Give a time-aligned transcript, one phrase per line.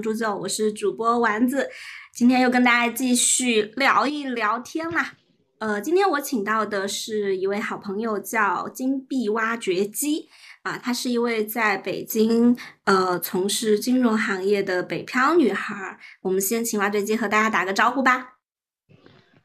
[0.00, 1.68] 欢迎来到弄堂煮酒，我是主播丸子，
[2.14, 5.12] 今天又跟大家继续聊一聊天啦。
[5.58, 10.30] 呃，今天我请到的是一位好朋友，叫金币挖掘机
[10.62, 15.98] 啊，她是一位在北京呃从事金融行业的北漂女孩。
[16.22, 18.38] 我们先请挖掘机和大家打个招呼吧。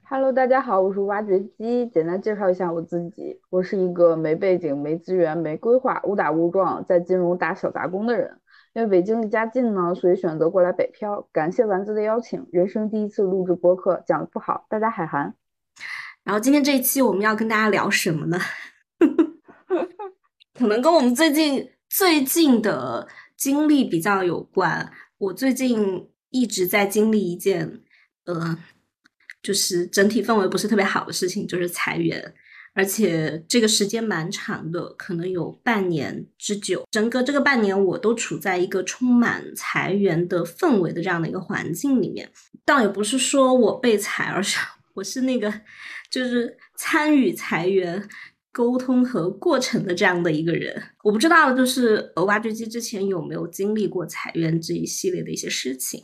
[0.08, 1.86] Hello，大家好，我是挖掘机。
[1.88, 8.40] 简单介绍一下我自己，我是一个没背景、没资源、没规划、误打误撞在金融打小杂工的人。
[8.76, 11.26] 因为北京离家近呢，所以选择过来北漂。
[11.32, 15.34] 感谢丸子的邀请，人生第一次录制播客，讲的不好，大家海涵。
[16.26, 18.38] 然后今天这一期我们要跟大家聊什么呢？
[20.54, 24.92] 可能跟我们最近最近的经历比较有关。
[25.20, 27.82] 我最近一直在经历一件，
[28.26, 28.58] 呃。
[29.42, 32.34] 就是整体氛围不是特别好的事情，就是裁员，
[32.76, 36.84] 而且这个时间蛮长的，可能有半年之久。
[36.92, 42.30] 整个这个半年，我都处在一个充满裁员的氛围的这样的一个环境里面。
[42.66, 44.60] 倒也不是说我被裁，而是
[44.96, 45.62] 我是那个
[46.12, 48.10] 就是参与裁员、
[48.52, 50.84] 沟通和过程的这样的一个人。
[51.02, 56.04] 我不知道，就是呃挖掘机之前有没有经历过裁员这一系列的一些事情？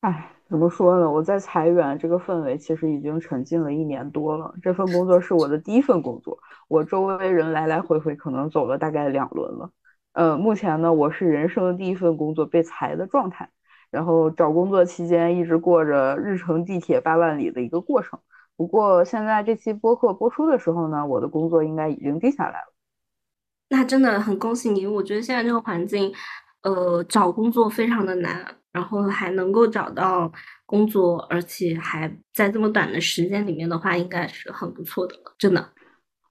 [0.00, 0.36] 唉。
[0.52, 1.10] 怎么说呢？
[1.10, 4.54] 我在裁员这个氛围其实已经沉浸了一年多了。
[4.60, 9.70] 这份工作是我的第一份工作，我周围人来来回回可能走了大概两轮了。
[10.12, 13.48] 呃，目前呢，我是人生的第一份工作被裁的状态。
[13.90, 18.20] 然后找工作期间一直过着日程地铁八万里的一个过程。
[18.54, 22.74] 不过现在这期播客播出的时候呢，我的工作应该已经定下来了。
[23.70, 24.86] 那真的很恭喜你！
[24.86, 26.12] 我觉得现在这个环境，
[26.60, 28.61] 呃，找工作非常的难。
[28.72, 30.32] 然后还能够找到
[30.64, 35.68] 工作，而且还在这么短的时间里面的话，应该是很不错的了，真的。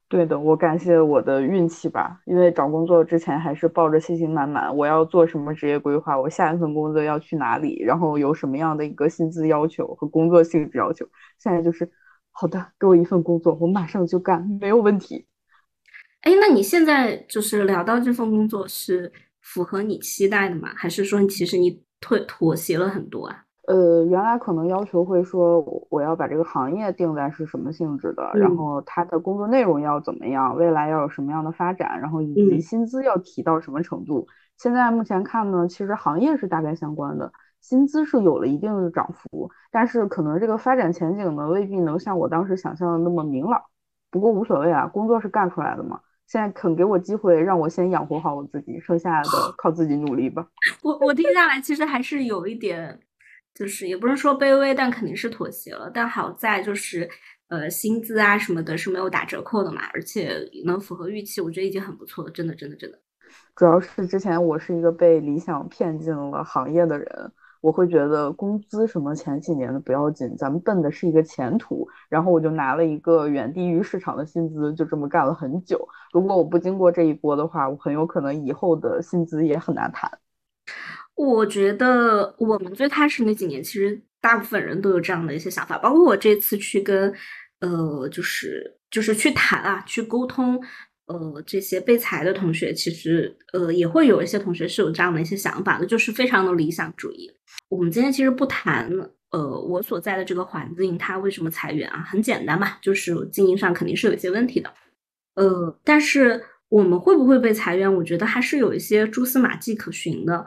[0.10, 11.08] 对的，我感谢我的运气吧，因为找工作之前还是抱着信心满满，我要做什么职业规划，我下一份工作要去哪里，然后有什么样的一个薪资要求和工作性质要求。
[11.38, 11.90] 现在就是，
[12.32, 15.28] 好的，给我一份工作，我马上就干，没有问题。
[16.24, 20.74] 哎，那你现在就是聊到这份工作是符合你期待的吗？
[20.76, 21.82] 还是说其实你？
[22.02, 34.28] 妥妥协了很多啊，呃，原来可能要求会说，我要把这个行业定在是什么性质的，然后他的工作内容要怎么样，未来要有什么样的发展，然后以及薪资要提到什么程度。
[34.58, 37.32] 现在目前看呢，其实行业是大概相关的，
[37.62, 43.62] 薪资是有了一定的涨幅，但是可能这个发展前景呢，未必能像我当时想象的那么明朗。
[44.10, 46.02] 不过无所谓啊，工作是干出来的嘛。
[46.32, 50.48] 现在肯给我机会，让我先养活好我自己，剩下的 靠自己努力吧。
[50.82, 52.98] 我我听下来，其实还是有一点，
[53.54, 55.92] 就是也不是说卑微，但肯定是妥协了。
[55.94, 57.10] 但好在就是，
[57.50, 62.32] 呃，薪资啊什么的是没有打折扣的嘛，而且能符合预期，我觉得已经很不错了。
[62.32, 62.98] 真的，真的，真的。
[63.54, 67.32] 主要是之前我是一个被理想骗进了行业的人。
[67.62, 71.88] 我会觉得工资什么前几年的不要紧，咱们奔的是一个前途。
[72.10, 75.88] 然后我就拿了一个远低于市场的薪资，就这么干了很久。
[76.12, 80.12] 如果我不经过这一波的话，我很有可能以后的薪资也很难谈。
[81.16, 87.14] 我觉得我们最开始那几年，其实大部分人都有这样的一些想法，包括我这次去跟
[87.60, 90.60] 呃，就是就是去谈啊，去沟通。
[91.12, 97.30] 呃，这些被裁的同学，其实呃也会有一些同学是有这样的一些想法的，就是非常的理想主义。
[97.70, 98.90] 我们今天其实不谈
[99.32, 104.74] 呃我所在的这个环境它为什么裁员啊，很简单嘛，就是经营上肯定是有一些问题的。
[105.36, 110.46] 呃，但是我们会不会被裁员，我觉得还是有一些蛛丝马迹可循的。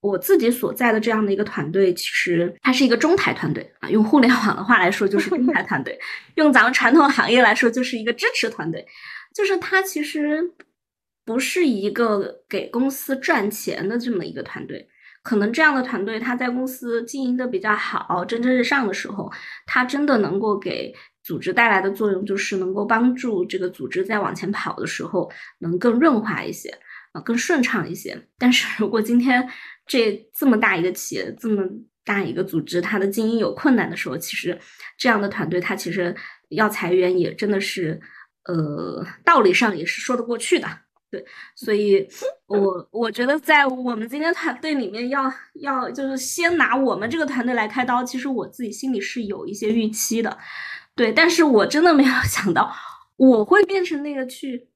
[0.00, 5.98] 我自己所在的这样的一个团队，其实它是一个中台团队啊，用互联网的话来说就是中台团队，
[6.36, 8.86] 用咱们传统行业来说就是一个支持团队。
[9.34, 10.52] 就是他其实
[11.24, 14.88] 不是一个给公司赚钱的这么一个团队，
[15.22, 19.30] 可能这样的团队他在公司经营的比较好、蒸蒸日上的时候，
[19.66, 20.92] 他真的能够给
[21.22, 25.30] 组织带来的作用，就是能够帮助这个组织在往前跑的时候
[25.60, 26.68] 能更润滑一些
[27.12, 28.20] 啊，更顺畅一些。
[28.36, 29.48] 但是如果今天
[29.86, 31.62] 这这么大一个企业、这么
[32.04, 34.58] 大一个组织，它的经营有困难的时候，其实
[34.98, 36.12] 这样的团队他其实
[36.48, 38.00] 要裁员也真的是。
[38.44, 40.66] 呃，道理上也是说得过去的，
[41.10, 41.22] 对，
[41.54, 42.08] 所以，
[42.48, 50.38] 我我觉得在我们今天团队里面，要要就是先拿我们这个团队来开刀，其实我自己心里是有一些预期的，
[50.94, 52.72] 对，但是我真的没有 想到
[53.16, 54.68] 我会变成那个去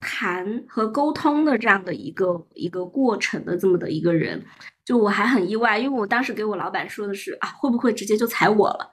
[0.00, 4.42] 谈和沟通的这样的一个一个过程的这么的一个人，
[4.84, 8.90] 就我还很意外，因为我当时给我老板说的是啊，会不会直接就裁我了，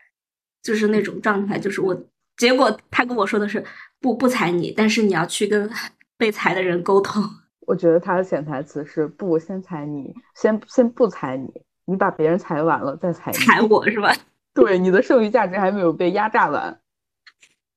[0.62, 1.96] 就是那种状态，就是我。
[2.40, 3.64] 结果他跟我说的是
[4.00, 5.70] 不不裁你，但是你要去跟
[6.18, 7.22] 被裁的人沟通。
[7.68, 11.48] 我觉得他的潜台词是不先裁你，先先不裁你，
[11.86, 13.38] 你把别人裁完了再裁你。
[13.38, 14.12] 裁我是吧？
[14.56, 16.80] 对，你的剩余价值还没有被压榨完。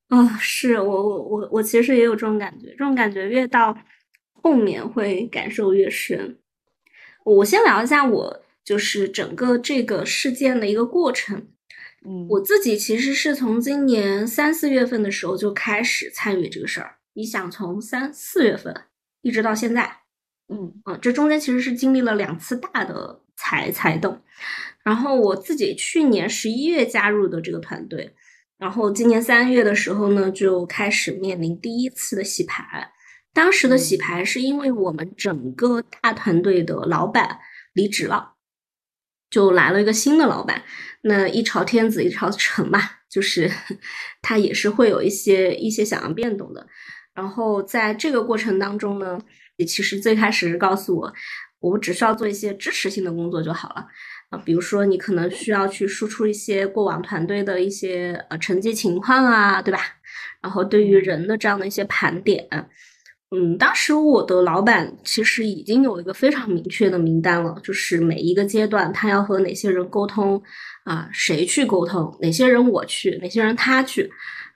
[0.09, 3.77] 啊，是我我我我其实也有这种感觉，这种感觉越到
[4.43, 6.39] 后面会感受越深。
[7.25, 11.49] 我先聊一下我就是整个这个事件的一个过程。
[12.05, 16.97] 嗯，我自己其实是从今年三四月份的时候就开始参与这个事儿。
[17.15, 18.75] 你想从三四月份
[19.21, 19.99] 一直到现在，
[20.49, 24.21] 嗯嗯，这中间其实是经历了两次大的裁裁动。
[24.83, 28.13] 然后我自己去年十一月加入的这个团队，
[28.59, 32.91] 然后今年三月的时候呢，就开始面临第一次的洗牌。
[33.33, 37.39] 当时的洗牌是因为我们整个大团队的老板
[37.73, 38.35] 离职了，
[39.33, 40.63] 就来了一个新的老板。
[41.03, 43.51] 那一朝天子一朝臣吧，就是
[44.23, 46.65] 他也是会有一些一些想要变动的。
[47.13, 49.19] 然后在这个过程当中呢，
[49.57, 51.13] 也其实最开始告诉我，
[51.59, 53.87] 我只需要做一些支持性的工作就好了
[54.31, 59.81] 啊，比如说你可能需要去输出一些过往团队的一些呃成绩情况啊，对吧？
[60.41, 62.49] 然后对于人的这样的一些盘点，
[63.35, 70.43] 嗯，当时我的老板其实已经有一个非常明确的名单了，就是每一个阶段他要和哪些人沟通。
[70.85, 72.13] 啊，谁去沟通？
[72.21, 73.17] 哪些人我去？
[73.23, 74.11] 哪些人他去？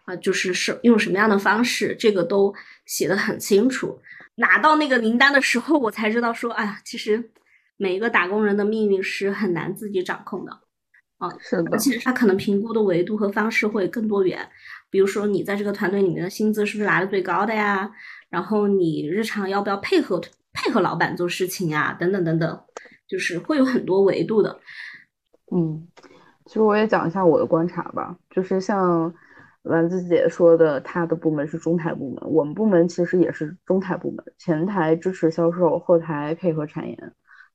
[0.07, 1.95] 啊，就是是用什么样的方式？
[1.99, 2.53] 这个都
[2.85, 3.97] 写的很清楚。
[4.35, 7.31] 拿到那个名单的时候，我才知道说，哎呀，其实
[7.77, 10.51] 每一个打工人的命运是很难自己掌控的。
[11.19, 11.79] 啊，是的。
[11.79, 14.47] 其实他可能评估的维度和方式会更多元。
[14.91, 17.89] 比如说，你在这个团队里面的薪资是不是拿的最高的呀？
[18.37, 20.21] 然后你日常要不要配合
[20.53, 21.97] 配合老板做事情呀？
[21.99, 22.61] 等等等等，
[23.09, 24.61] 就是会有很多维度的。
[25.51, 25.89] 嗯。
[26.45, 29.11] 其实我也讲一下我的观察吧，就是像
[29.63, 37.13] 丸子姐说的，她的部门是中台部门，我们部门其实也是中台部门，前台支持销售，后台配合产研。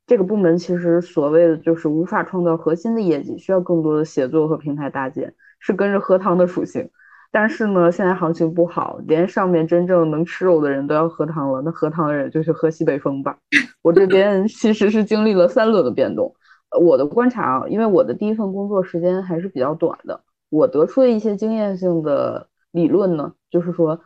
[0.07, 6.89] 这个部门其实所谓的就是无法创造核心的业绩，需要更多的协作和平台搭建，是跟着喝汤的属性。
[7.31, 13.37] 但是呢，现在行情不好，连上面真正能吃肉的人都要喝汤了，那喝汤的人就去喝西北风吧。
[13.81, 16.35] 我这边 其实是经历了三轮的变动。
[16.79, 23.99] 我的观察啊，因为我的第一份工作时间还是比较短的，我得出的一些经验性的理论呢，就是说，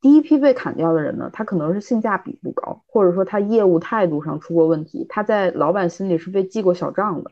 [0.00, 7.30] 第一批被砍掉的人呢，他可能是性价比不高，或者说他业务态度上出过问题，他在老板心里是被记过小账的，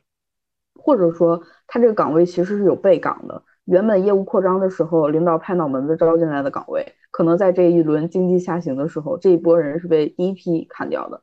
[0.75, 11.23] 或者说他这个岗位其实是有备岗的，原本业务扩张的时候，领导拍脑门子招进来的岗位，可能在这一轮经济下行的时候，这一波人是被第一批砍掉的。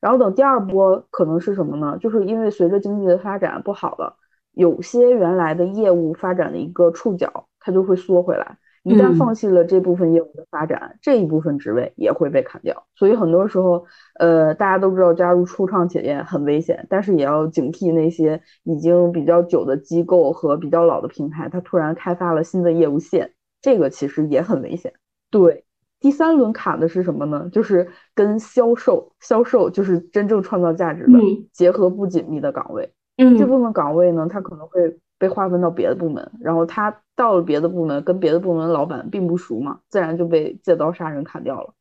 [0.00, 1.96] 然后等第二波可能是什么呢？
[1.98, 4.16] 就是因为随着经济的发展不好了，
[4.52, 8.58] 有些原来的业务发展的一个触角，它就会缩回来。
[8.84, 12.86] 一旦放弃了这部分业务的发展，这一部分职位也会被砍掉。
[12.94, 13.84] 所以很多时候，
[14.20, 24.92] 呃，大家都知道加入初创企业很危险，但是也要警惕那些已经比较久的机构和比较老的平台，它突然开发了新的业务线，这个其实也很危险。
[25.30, 25.64] 对。
[26.00, 27.48] 第三轮卡的是什么呢？
[27.50, 31.18] 就是跟销售，销售就是真正创造价值的
[31.50, 32.92] 结合不紧密的岗位。
[33.16, 41.72] 嗯，这部分岗位呢，它可能会被划分到别的部门，然后他到了别的部门，跟别的部门老板并不熟嘛，自然就被借刀杀人砍掉了。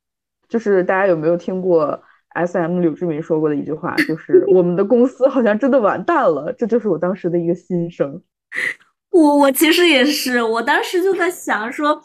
[0.47, 3.95] 就是大家有没有听过 S M 柳志明说过的一句话？
[4.07, 6.53] 就是我们的公司好像真的完蛋了。
[6.53, 8.21] 这就是我当时的一个心声。
[9.11, 12.01] 我我其实也是，我当时就在想说。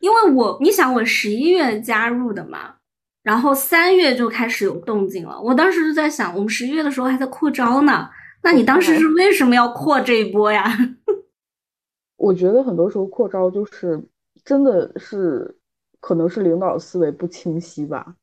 [0.00, 2.76] 因为我，你想我十一月加入的嘛，
[3.22, 5.38] 然后三月就开始有动静了。
[5.38, 8.08] 我当时就在想，我们十一月的时候还在扩招呢，
[8.42, 10.64] 那你当时是为什么要扩这一波呀？
[12.16, 14.02] 我觉得很多时候扩招就是
[14.44, 15.56] 真的是，
[16.00, 18.14] 可能是领导思维不清晰吧。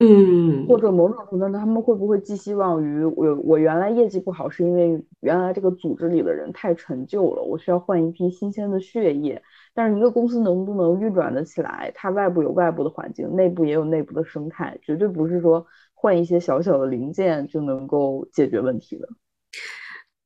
[0.00, 3.34] 嗯，或者某种程度上，他们会不会寄希望于我？
[3.42, 9.42] 我原来业绩不好，是因为原来这个组织里的人太陈旧了，我需要换一批新鲜的血液。
[9.74, 15.66] 但是一个公司能不能运转得起来，它外部有外部的环境，内部也有内部的生态，绝对不是说
[16.00, 19.08] 换一些小小的零件就能够解决问题的。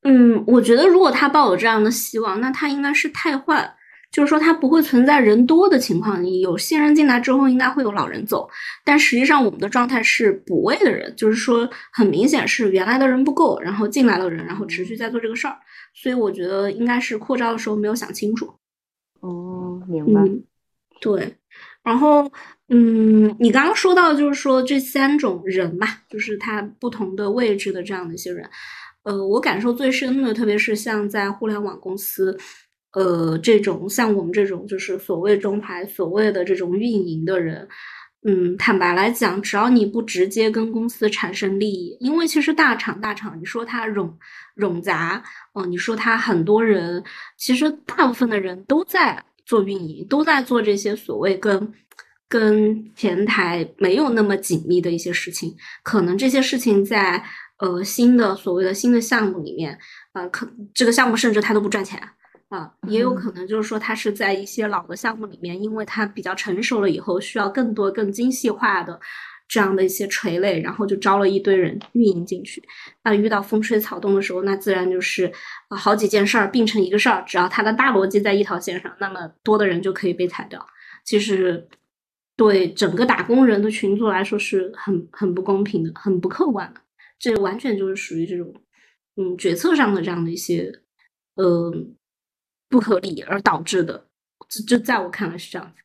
[0.02, 3.74] 嗯，我觉得如果他抱有这样的希望，那他应该是太换。
[4.10, 6.22] 就是说，他不会存在人多的情况。
[6.22, 8.46] 你有新人进来之后，应该会有老人走。
[8.84, 15.56] 但实际上，我们的状态是补位的人，就是说，很明显是原来的人不够，然后进来了人，然后持续在做这个事儿。
[15.94, 18.52] 所以我觉得应该是扩招的时候没有想清楚。
[19.20, 20.22] 哦，明白。
[21.00, 21.36] 对。
[21.82, 22.30] 然后，
[22.68, 28.48] 嗯，你刚刚说到就是说这三种人吧，就是他不同的位置的这样的一些人。
[29.02, 32.38] 呃，我感受最深的，特别是像在互联网公司。
[32.94, 37.66] 呃，这种像我们这种就是所谓中台、所谓的这种运营的人，
[38.24, 44.12] 嗯，坦白来讲，只要你不直接跟公司产生利益，因为其实大厂大厂，你说它冗
[44.56, 45.24] 冗杂，
[45.54, 47.02] 哦，你说它很多人，
[47.38, 51.74] 其实大部分的人都在做运营，都在做这些所谓跟
[52.26, 57.22] 跟前台没有那么紧密的一些事情，可能这些事情在
[57.58, 59.78] 呃新的所谓的新的项目里面，
[60.14, 62.00] 呃，可这个项目甚至它都不赚钱。
[62.48, 68.98] 啊，也有可能就是说，它是在一些老的项目里面，因为它比较成熟了以后，需要更多更精细化的
[69.52, 72.62] 这样的一些垂类，然后就招了一堆人运营进去。
[73.04, 75.30] 那遇到风吹草动的时候，那自然就是
[75.68, 77.22] 好几件事儿并成一个事儿。
[77.26, 80.66] 只要它的大逻辑在一条线上，那么多的人就可以被裁掉。
[81.04, 81.68] 其实
[82.34, 86.80] 对整个打工人的群组来说是很很不公平的，很不客观的。
[87.18, 88.54] 这完全就是属于这种
[89.16, 90.72] 嗯决策上的这样的一些
[91.34, 91.70] 呃。
[92.72, 94.06] 不合理而导致的，
[94.48, 95.82] 这这在我看来是这样子，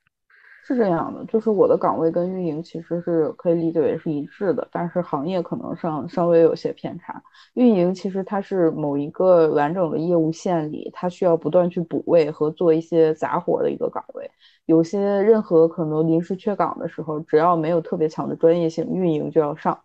[0.67, 7.23] 是这样的，就是我的岗位跟运营其实是可以理解为是一致的，但是行业可能上稍微有些偏差。
[7.53, 14.29] 运营其实它是某一个完整的业务线里，它需要不断去补位和做一些杂活的一个岗位。
[14.65, 19.79] 有些任何可能临时缺岗的时候，只要没有特别强的专业性，运营就要上。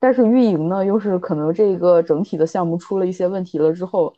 [0.00, 4.12] 但是运营呢，又是可能这个整体的项目出了一些问题了之后，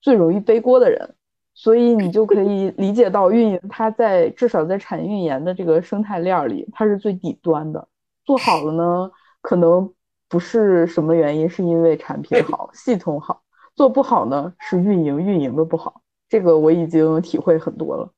[0.00, 1.14] 最容易背锅的人。
[1.54, 7.88] 所以你就可以理解到，运营它在至少在产运研的这个生态链里，它是最底端的。
[8.24, 9.92] 做好了呢，可能
[10.28, 13.42] 不是什么原因，是因为产品好、系统好；
[13.76, 16.02] 做不好呢，是运营运营的不好。
[16.28, 18.12] 这个我已经体会很多了。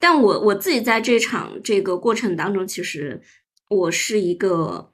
[0.00, 3.20] 但我我自己在这场这个过程当中，其实
[3.68, 4.90] 我是一个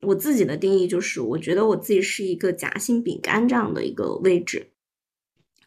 [0.00, 4.72] 我自己的定义就是，我觉得我自己是一个夹心饼干这样的一个位置。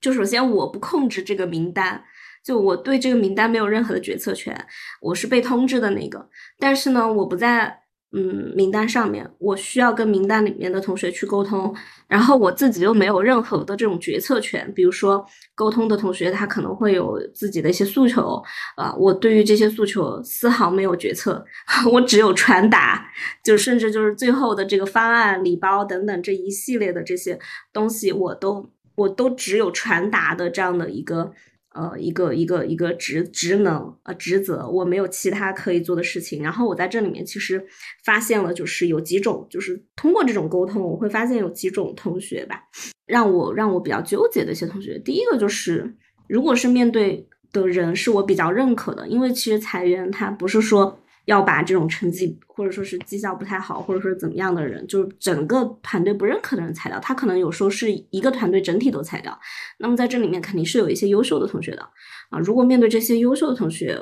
[0.02, 2.04] 就首先我不控制这个名单，
[2.44, 4.68] 就我对这个名单没有任何的决策权，
[5.02, 6.30] 我是被通知的那个。
[6.60, 7.82] 但是呢，我不在
[8.14, 11.76] 嗯名单上面，我需要跟名单里面的同学去沟通，
[12.08, 14.72] 然后我自己又没有任何的这种决策权。
[14.74, 18.42] 比如说沟通的同学他可能会有自己的一些诉求，
[18.78, 21.46] 啊，我对于这些诉求丝毫没有决策，
[21.92, 23.06] 我只有传达，
[23.44, 27.38] 就甚至就是最后的这个方案、礼包等等这一系列的这些
[27.74, 28.72] 东西，我都。
[28.98, 31.32] 我都只有传达的这样的一个
[31.74, 36.44] 呃一个一个一个职职能呃职责，我没有其他可以做的事情。
[36.44, 37.66] 然后我在这里面其实
[38.04, 42.64] 发现了，就是有几种，就是通过这种沟通，我会发现有几种同学吧，
[43.06, 45.00] 让我让我比较纠结的一些同学。
[45.00, 45.96] 第一个就是，
[46.28, 51.00] 如果是面对的人是我比较认可的，因为其实裁员他不是说。
[51.28, 59.38] 要把这种成绩或者说是绩效不太好，或者说怎么样的人，就是整个团队不认可的人裁掉，他可能有时候是一个团队整体都裁掉。
[59.78, 61.82] 那么在这里面肯定是有一些优秀的同学的
[62.30, 62.40] 啊。
[62.40, 64.02] 如果面对这些优秀的同学，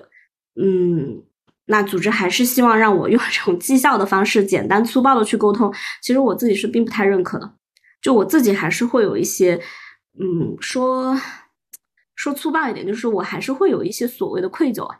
[0.61, 1.23] 嗯，
[1.65, 7.55] 那组织还是希望让我用这种绩效的方式，简单粗暴的去沟通，其实我自己是并不太认可的。
[8.03, 9.59] 就我自己还是会有一些，
[10.19, 11.19] 嗯，说
[12.13, 14.95] 说粗暴一点，就是我还是会有一些所谓的愧疚啊。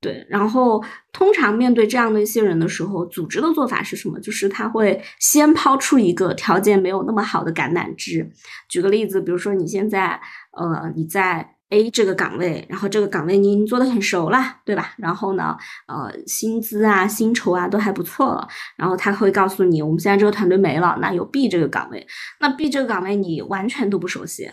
[0.00, 4.20] 对，然后通常面对这样的一些人的时候，组织的做法是什么？
[4.20, 8.30] 就是他会先抛出一个条件没有那么好的橄榄枝。
[8.68, 10.20] 举个例子，比如说你现在，
[10.52, 14.94] 呃，你在 A 这个岗位，然后这个岗位你已经做的很熟了，对吧？
[14.98, 15.56] 然后呢，
[15.88, 18.46] 呃，薪资啊、薪酬啊都还不错了。
[18.76, 22.06] 然后他会告诉你，我们现在这个团队没了，那有 B 这个岗位。
[22.38, 24.44] 那 B 这个岗位你完全都不熟悉，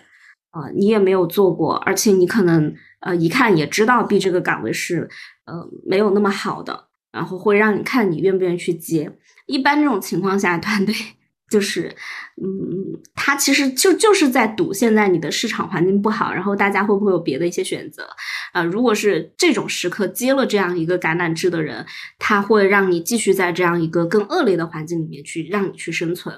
[0.52, 2.74] 啊，你也没有做过，而且你可能，
[3.06, 5.10] 呃，一看也知道 B 这个岗位是。
[5.46, 9.12] 呃，没有那么好的，然后会让你看你愿不愿意去接。
[9.46, 10.96] 一般这种情况下， 团队
[11.50, 11.94] 就是，
[12.42, 18.08] 嗯，他其实就就是在赌现在你的市场环境不好，然后大家会不会有别的一些选择
[18.54, 18.64] 啊？
[18.64, 21.86] 如果是这种时刻接了这样一个橄榄枝的人，
[22.18, 26.34] 他会让你继续在这样一个更恶劣的环境里面去让你去生存。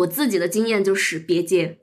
[0.00, 1.78] 我自己的经验就是别接，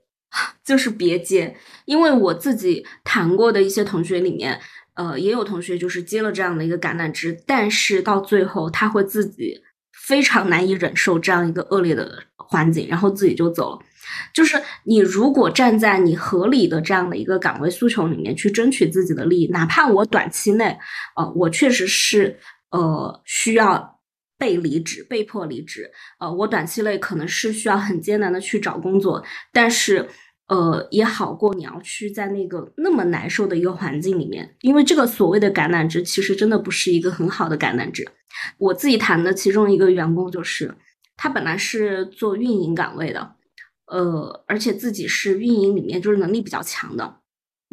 [0.63, 4.59] 就是别接，因为我自己谈过的一些同学里面。
[4.93, 9.57] 呃，也有同学就是接了这样的一个橄榄枝，但是到最后他会自己
[9.93, 13.79] 非常难以忍受这样一个恶劣的环境，然后自己就走了。
[14.33, 20.77] 就是你如果站在你合理的这样的一个岗位诉求里面去争取自己的利益，哪怕我短期内，
[21.15, 22.37] 呃，我确实是
[22.71, 23.97] 呃需要
[24.41, 30.09] 被离职、被迫离职，呃，我短期内可能是需要很艰难的去找工作，但是。
[30.47, 38.05] 呃，也好过你要去在那个那么难受的一个环境里面，因为这个所谓的橄榄枝，其实真的不是一个很好的橄榄枝。
[38.57, 40.75] 我自己谈的其中一个员工就是，
[41.15, 43.35] 他本来是做运营岗位的，
[43.85, 47.15] 呃，而且自己是运营里面就是能力比较强的，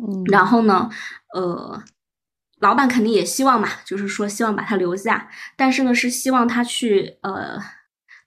[0.00, 0.88] 嗯，然后呢，
[1.34, 1.82] 呃，
[2.60, 7.58] 老板肯定也希望嘛，就是说希望把他留下，但是呢是希望他去呃，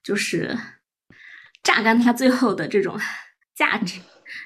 [0.03, 0.57] 就是
[1.61, 2.99] 榨干他最后的这种
[3.53, 3.99] 价值，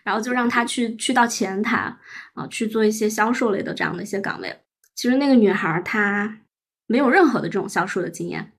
[0.03, 1.95] 然后就让他去去到前台
[2.33, 4.61] 啊去做一些销售类的这样的一些岗位。
[4.95, 6.39] 其实那个女孩她
[6.87, 8.53] 没有任何的这种销售的经验，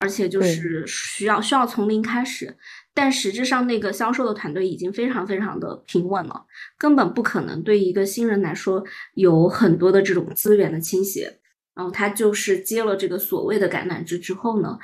[0.00, 2.56] 而且就是需要需要从零开始。
[2.92, 6.44] 但实质上，那个销售的团队已经非常非常的平稳了，
[6.76, 11.38] 根本不可能对一个新人来说有很多的这种资源的倾斜。
[11.72, 14.76] 然后他就是接了这个所谓的橄榄枝之后呢，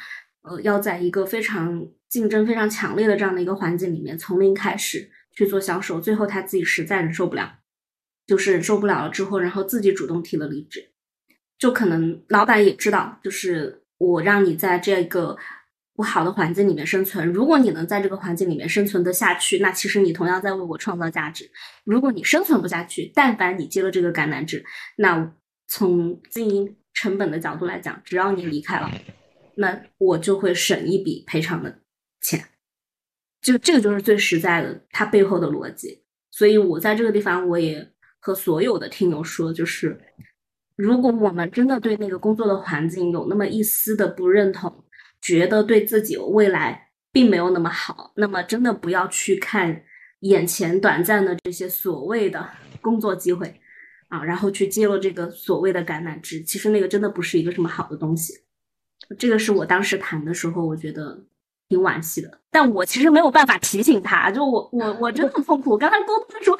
[0.42, 7.58] 呃，要在一个非常竞争非常强烈的这样的一个环境里面从零开始去做销售，最后他自己实在忍受不了，
[8.24, 10.92] 就是忍受不了了之后，然后自己主动提了离职。
[11.58, 15.36] 就可能老板也知道，就是我让你在这个。
[15.96, 21.50] 不好的环境里面生存，如果你能在这个环境里面生存得下去，那其实你同样在为我创造价值。
[21.84, 24.62] 如果你生存不下去，但凡你接了这个橄榄枝，
[24.96, 25.32] 那
[25.66, 28.90] 从经营成本的角度来讲，只要你离开了，
[29.54, 31.80] 那我就会省一笔赔偿的
[32.20, 32.44] 钱。
[33.40, 36.02] 就这个就是最实在的，它背后的逻辑。
[36.30, 39.98] 所以我在这个地方，我也和所有的听友说，就是
[40.76, 44.84] 如果我们真的对那个工作的环境有那么一丝的不认同。
[45.26, 49.82] 觉得对自己未来并没有那么好，那么真的不要去看
[50.20, 52.48] 眼前短暂的这些所谓的
[52.80, 53.60] 工作机会
[54.06, 58.34] 啊，然后去接了这个所谓的橄榄枝，其实那个真的不是一个什么好的东西。
[59.18, 61.24] 这个是我当时谈的时候，我觉得
[61.68, 65.76] 挺惋惜的，但我其实没有办法提醒他，就我我我真的很痛苦。
[65.76, 66.58] 刚才沟通的时候，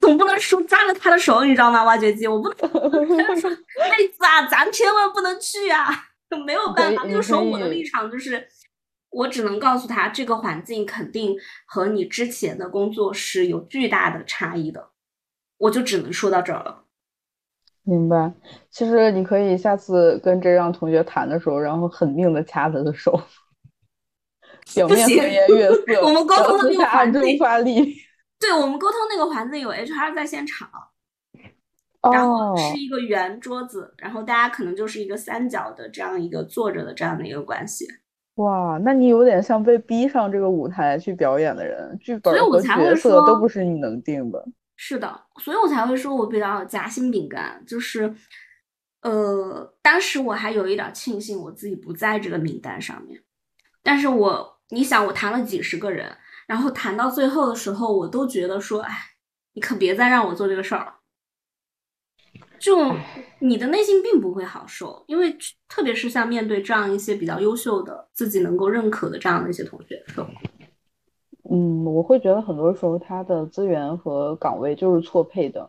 [0.00, 1.84] 总不能说抓着他的手，你知道吗？
[1.84, 6.08] 挖掘机，我不能跟他说妹子啊，咱千万不能去啊。
[6.36, 8.46] 没有办法，那个时候我的立场就是，
[9.10, 14.90] 我只能告诉他，这个环境肯定和你之前的工作是有巨大的差异的，
[15.58, 16.84] 我就只能说到这儿了。
[17.84, 18.32] 明白。
[18.70, 23.20] 其实你可以下次跟这样同学谈的时候，然后狠命的掐他的手，
[24.74, 27.96] 表面和颜悦色，我们沟通的那个环境发力。
[28.38, 30.68] 对我们沟通那个环境有 HR 在现场。
[32.10, 37.86] 然后是一个圆桌子，然后大家可能就是一个三角的这样一个坐着的这样的一个关系。
[38.36, 44.44] 哇，那你有点像被逼上这个舞台去表演的人，剧本和角色都不是你能定的。
[44.74, 48.12] 是的，所以我才会说我比较夹心饼干，就是，
[49.02, 53.20] 呃，当时我还有一点庆幸我自己不在这个名单上面，
[53.82, 56.16] 但是我你想我谈了几十个人，
[56.48, 58.92] 然后谈到最后的时候，我都觉得说，哎，
[59.52, 60.94] 你可别再让我做这个事儿了。
[62.62, 62.76] 就
[63.40, 65.36] 你的内心并不会好受，因为
[65.68, 70.28] 特别是像面对这样一些比较优秀的、自己能够认可的这样的一些同学的时候，
[71.50, 75.68] 嗯，我会觉得很多时候他的资源和岗位就是错配的。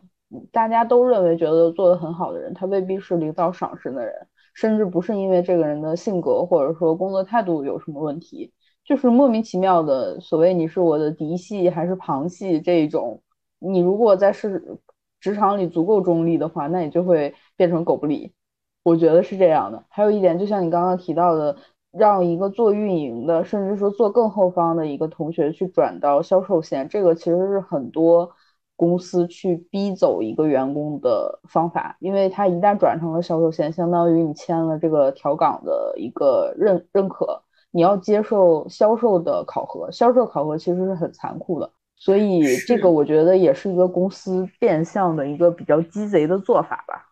[0.52, 4.14] 大家都认为觉得做的很好的人，他未必是领导赏识的人，
[4.54, 8.52] 甚至不是因为这个人的性格或者说工作态度有什么问题，
[8.84, 13.20] 就是莫名其妙的所谓你是我的嫡系还是旁系这一种，
[13.58, 14.78] 你如果在是。
[15.24, 18.34] 职场里足够中立的话，那你就会变成狗不理。
[18.82, 19.82] 我觉得是这样的。
[19.88, 21.56] 还有一点，就像你刚刚提到的，
[21.90, 28.32] 让一个做运营的，甚至说做更后方的一个同学去转到销售线，这个其实是很多
[28.76, 31.96] 公司去逼走一个员工的方法。
[32.00, 39.90] 因为他一旦转成了销售线，相当于你签了这个调岗的一个认认可，你要接受销售的考核。
[39.90, 41.70] 销售考核其实是很残酷的。
[41.96, 47.10] 所以这个我觉得也是一个公司变相的一个比较鸡贼的做法吧。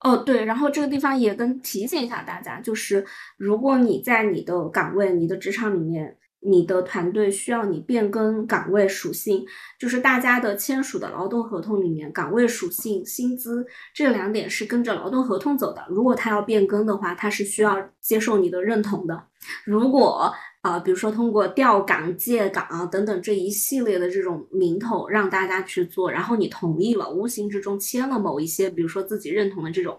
[0.00, 3.04] 哦，对，然后这个地方也跟提醒一下大家，就是
[3.36, 6.18] 如果你在你的岗位、你的职场里面。
[6.40, 9.44] 你的团队需要你变更岗位属性，
[9.80, 15.84] 就是大家的签署的劳动合同里面，岗位属性、薪资这两点是跟着劳动合同走的。
[15.88, 19.24] 如果他要变更的话，他是需要接受你的认同的。
[19.64, 20.32] 如果
[20.66, 29.96] 啊，比如说通过调岗、借岗等等这一系列的这种名头让大家去做，然后你同意了，无形之中签了某一些，比如说自己认同的这种。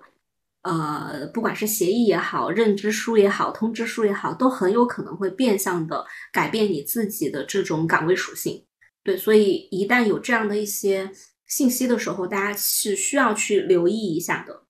[0.64, 8.66] 呃，不管是协议也好，认知书也好，通知书也好，都很有可能会变相的改变你自己的这种岗位属性。
[9.02, 11.10] 对，所以一旦有这样的一些
[11.46, 14.64] 信息的时候，大家是需要去留意一下的。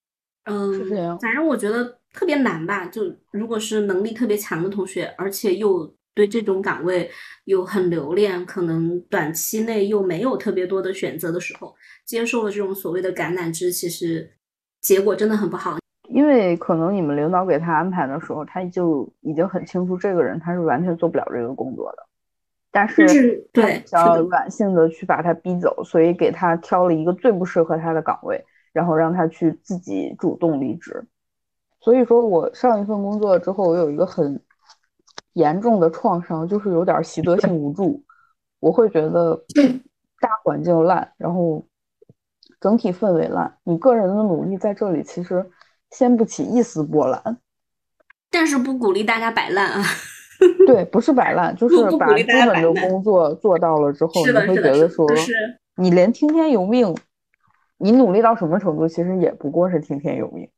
[0.44, 2.86] 嗯，反正我觉得特别难吧。
[2.88, 7.10] 就如果是能力特别强的同学，而且又对这种岗位
[7.46, 14.32] 又很留恋，可能短期内又没有特别多的选择的时候，接受了这种所谓的橄榄枝，其实
[14.82, 15.78] 结果真的很不好。
[16.10, 22.08] 因为可能你们领导给他安排的时候，他就已经很清楚这个人他是完全做不了这个工作的，
[22.72, 23.06] 但是
[23.54, 28.44] 对想要软性的去把他逼走，所以给他挑了一个最不适合他的岗位，
[28.74, 31.06] 然后让他去自己主动离职。
[31.80, 34.42] 所以说我上一份工作之后，我有一个很
[35.34, 38.04] 严重的创伤，就是有点习得性无助。
[38.60, 39.40] 我会觉得
[40.20, 41.66] 大环境烂，然后
[42.60, 45.50] 整体氛围烂，你个人的努力在这里其实
[45.92, 47.38] 掀不起一丝波澜。
[48.30, 49.84] 但是不鼓励大家摆烂啊。
[50.68, 55.08] 对，不是摆烂，就是把基本的工作做到了之后，你会觉得说，
[55.78, 56.96] 你连听天由命，
[57.78, 60.50] 你努力到什么程度，其实也不过是听天由命。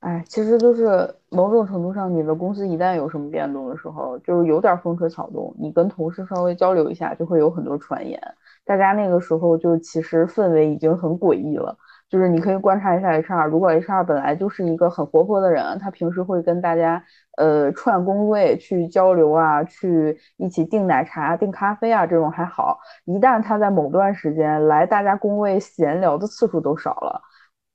[0.00, 8.20] 哎，其实就是某种程度上，你的公司一旦有什么变动的时候，就是有点风吹草动，你跟同事稍微交流一下，就会有很多传言。
[8.64, 11.76] 大家那个时候就其实氛围已经很诡异了。
[12.08, 17.02] 就是你可以观察一下 HR，如果 HR 本来就是一个很活泼的人，他平时会跟大家
[17.36, 22.78] 呃串工位去交流啊，去一起订奶茶、订咖啡啊，这种还好。
[23.06, 27.20] 一旦他在某段时间来大家工位闲聊的次数都少了，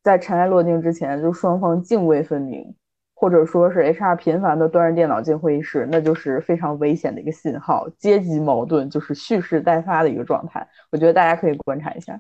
[0.04, 2.74] 在尘埃落定之前，就双方泾渭分明，
[3.14, 10.68] 或者说是 HR 频繁的端着电脑进会议室，那就是非常危险的一个信号，阶级矛盾就是蓄势待发的一个状态。
[10.92, 12.20] 我觉得大家可以观察一下。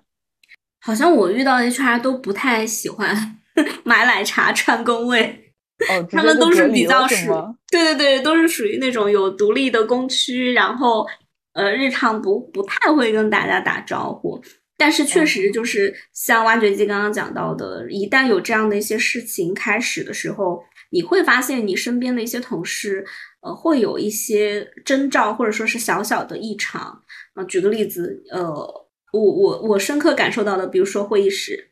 [0.84, 3.16] 好像我遇到 HR 都不太喜欢
[3.84, 5.54] 买奶茶串工位，
[6.12, 7.34] 他们都是比较属，
[7.70, 11.06] 对对对，都是属于那种有独立的工区，然后
[11.54, 14.42] 呃，日常不不太会跟大家打招呼。
[14.82, 23.06] 但是确实就是像挖掘机刚刚讲到的，一旦有这样的一些事情开始的时候，你会发现你身边的一些同事，
[23.42, 27.04] 呃，会有一些征兆，或者说是小小的异常。
[27.36, 28.82] 啊，举个例子，呃。
[29.14, 31.72] 我我我深刻感受到的，比如说会议室，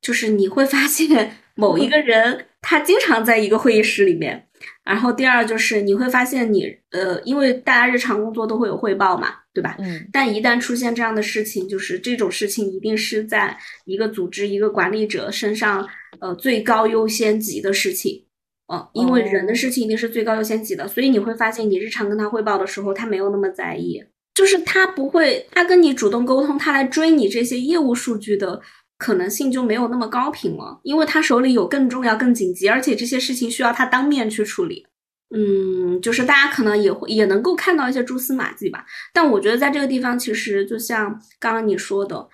[0.00, 4.48] 就是你会发现某一 个人他经常在一个会议室里面，
[4.84, 9.76] 然后第二就是你会发现你呃，因为大家日常工作都会有汇报嘛，对吧？
[9.78, 10.08] 嗯。
[10.12, 15.88] 但一旦出现这样的事情，就是这种事情一定是在一个组织一个管理者身上
[16.20, 18.24] 呃最高优先级的事情，
[18.68, 24.02] 呃，因为人的事情一定是最高优先级的，所以你会发现你日常跟他汇报的时候，他没有那么在意。
[24.34, 28.62] 就是他不会，他跟你主动沟通，他来追你这些业务数据的
[29.04, 34.86] 可能性就没有那么高频了，因为他手里有更重要、更紧急，而且这些事情需要他当面去处理。
[35.34, 38.86] 嗯，就是大家可能也会也能够看到一些蛛丝马迹吧。
[39.12, 42.28] 但我觉得在这个地方，其实就像刚刚你说的，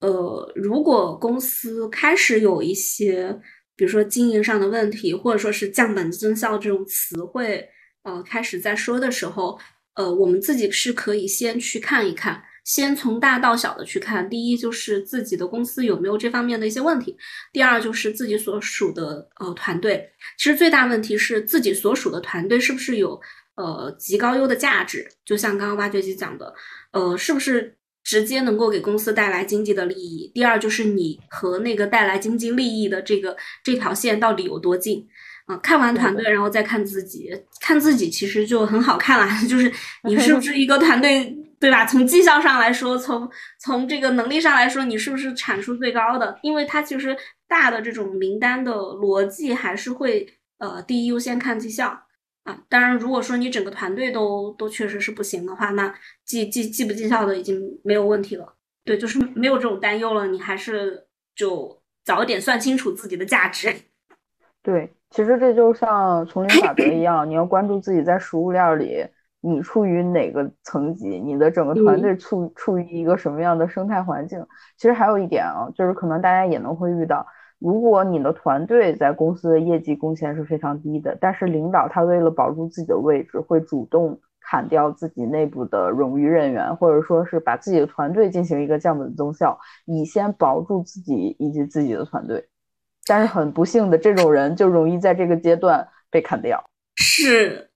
[0.00, 3.40] 呃，如果公司开始有一些，
[3.74, 7.68] 比如说经营上的问题，或者说是降本增效这种词汇，
[8.04, 9.58] 呃，开始在说的时候。
[9.94, 14.28] 呃，我们自己是可以先去看一看，先从大到小的去看。
[14.28, 17.16] 第一就是自己的公司有没有这方面的一些问题，
[17.52, 20.08] 第二就是自己所属的呃团队。
[20.38, 23.20] 其实最大问题是自己所属的团队是不是有
[23.56, 25.08] 呃极高优的价值？
[25.24, 26.54] 就像刚刚挖掘机讲的，
[26.92, 30.30] 呃，是不是直接能够给公司带来经济的利益？
[30.34, 35.06] 第二就是你和那个带来经济利益的这个这条线到底有多近？
[35.46, 37.28] 啊，看完团队，然后再看自己，
[37.60, 39.26] 看自己其实就很好看了。
[39.48, 39.70] 就是
[40.08, 41.86] 你是不是一个团队，对吧？
[41.86, 46.36] 从绩效上来说，从从这个能力上来说，你是不是产出最高的？
[46.42, 50.26] 因为它其实大的这种名单的逻辑还是会，
[50.58, 51.86] 呃，第一优先看绩效
[52.42, 52.58] 啊。
[52.68, 55.94] 当然，如果说你整个团队都都确实是不行的话，那
[56.24, 58.54] 绩绩绩不绩效的已经没有问题了。
[58.84, 60.26] 对，就是没有这种担忧了。
[60.26, 63.72] 你还是就早一点算清楚自己的价值。
[64.60, 64.92] 对。
[65.14, 69.06] 其实这就像丛林法则一样，你要关注自己在食物链里，
[69.42, 74.42] 你处于哪个层级，你的整个团队处处于一个什么样的生态环境。
[74.76, 77.26] 其实还有一点啊，就是可能大家也能会遇到，
[77.58, 92.48] 如果你的团队在公司的业绩贡献是非常低的，但是领导他为了保住自己的位置，会主动砍掉自己内部的冗余人员，或者说是把自己的团队进行一个降本增效，以先保住自己以及自己的团队。
[93.06, 96.62] 但是很不幸的，这种人就容易在这个阶段被砍掉。
[96.94, 97.68] 是，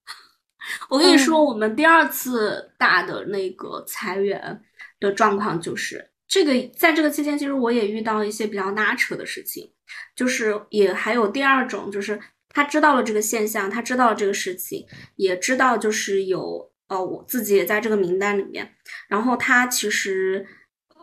[0.88, 4.62] 我跟你说，我们第二次大的那个裁员
[5.00, 9.70] 的状况就是这个，在这个期间，其实我也遇到一些比较拉扯的事情，
[10.14, 18.74] 就是也还有第二种，就是他知道了这个现象，他知道了这个事情，也知道就是有呃，我自己也在这个名单里面，
[19.08, 20.46] 然后他其实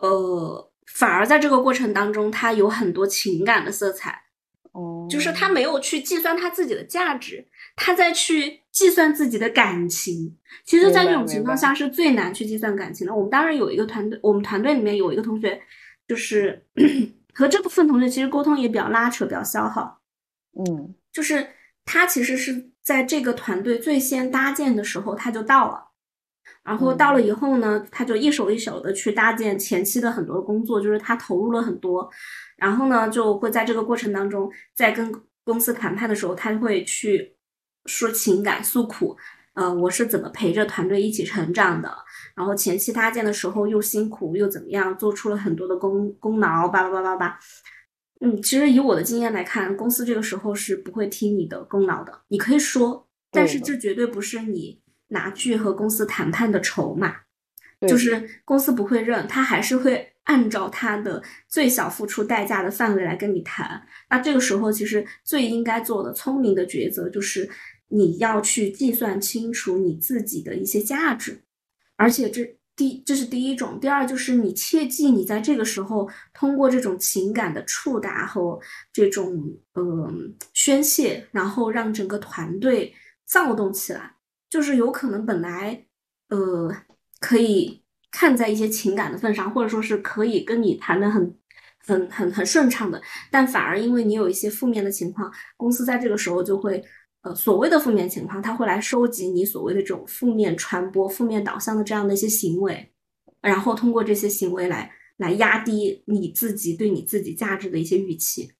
[0.00, 0.70] 呃。
[0.86, 4.22] 反而在这个过程当中，他有很多情感的色彩，
[4.72, 10.36] 哦，就是他没有去计算他自己的价值，他在去计算自己的感情。
[10.66, 13.14] 其实，在这种情况下是最难去计算感情的。
[13.14, 15.58] 我们当然有一个团队，我们团队里面有一个同学，
[16.06, 16.66] 就是
[17.32, 20.00] 和这部分同学其实沟通也比较拉扯，比较消耗。
[20.58, 21.46] 嗯，就是
[21.84, 25.92] 他其实是在这个团队最先搭建的时候他就到了。
[26.62, 32.08] 然后到了以后呢，他就一手一手的去搭建前期的很多工作，就是他投入了很多，
[32.56, 35.12] 然后呢，就会在这个过程当中，在跟
[35.44, 37.33] 公司谈判的时候，他会去
[37.86, 39.16] 说情感诉苦，
[39.54, 41.92] 呃，我是怎么陪着团队一起成长的，
[42.34, 47.38] 然后前期搭建的时候又辛苦又怎么样，做出了很多的功功劳，叭叭叭叭叭。
[48.20, 54.82] 嗯，其实以我的经验来看，公司这个时候是不会听你的功劳的，你可以说，但是这绝对不是你。
[55.08, 57.14] 拿去和公司谈判的筹码，
[57.86, 63.80] 就是公司不会认，他还是会按照他的最小付出代价的范围来跟你谈。
[64.08, 67.48] 那这个时候，其实最应该做的聪明的抉择就是，
[67.88, 71.42] 你要去计算清楚你自己的一些价值。
[71.96, 78.58] 而且这第这是第一种，第二就是你切记，你在这个时候通过这种情感的触达和
[78.92, 82.94] 这种嗯宣泄，然后让整个团队
[83.24, 84.16] 躁动起来。
[84.50, 85.84] 就是有可能本来，
[86.28, 86.72] 呃，
[87.18, 91.36] 可以看在一些情感的份上，或者说是可以跟你谈的很、
[91.84, 96.84] 很、很、很顺畅的，但反而因为你有一些负面的情况，公司在这个时候就会，
[97.24, 102.92] 呃，所谓的负面情况，他会来收集你所谓的这种负面传播、负面导向的这样的一些行为，
[103.40, 108.52] 然后通过这些行为来来压低你自己对你自己价值的一些预期。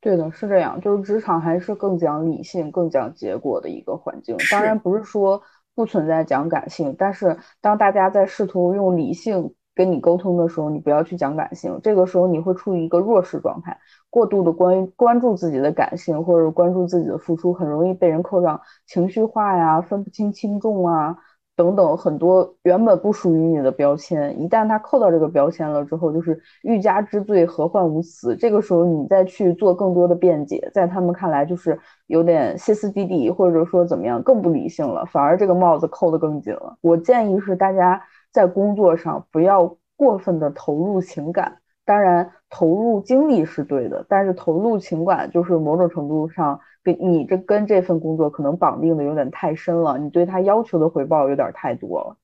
[0.00, 4.36] 对的，是这样，就是职场还是更讲理性、更讲结果的一个环境。
[4.52, 5.42] 当然不是说
[5.74, 13.76] 不存在讲感性，但是当大家在试图用理性跟你沟通的时候，你不要去讲感性，这个时候你会处于一个弱势状态，
[14.10, 21.16] 过度的关关注自己的感性或者关注自己的付出，很容易被人扣上情绪化呀、分不清轻重啊。
[21.56, 28.34] 等等，很多原本不属于你的标签，一旦他扣到这个标签了之后，就是欲加之罪，何患无辞。
[28.34, 36.76] 这个时候你再去做更多的辩解，在他们看来就是有点歇斯底里，或者说怎么样更不理性了，反而这个帽子扣得更紧了。
[36.80, 38.02] 我建议是大家
[38.34, 41.60] 在工作上不要过分的投入情感。
[41.86, 52.16] 当然，投入精力是对的，但是投入情感就是某种程度上跟你这跟这份工作可能绑定的有点太深了，你对他要求的回报有点太多了。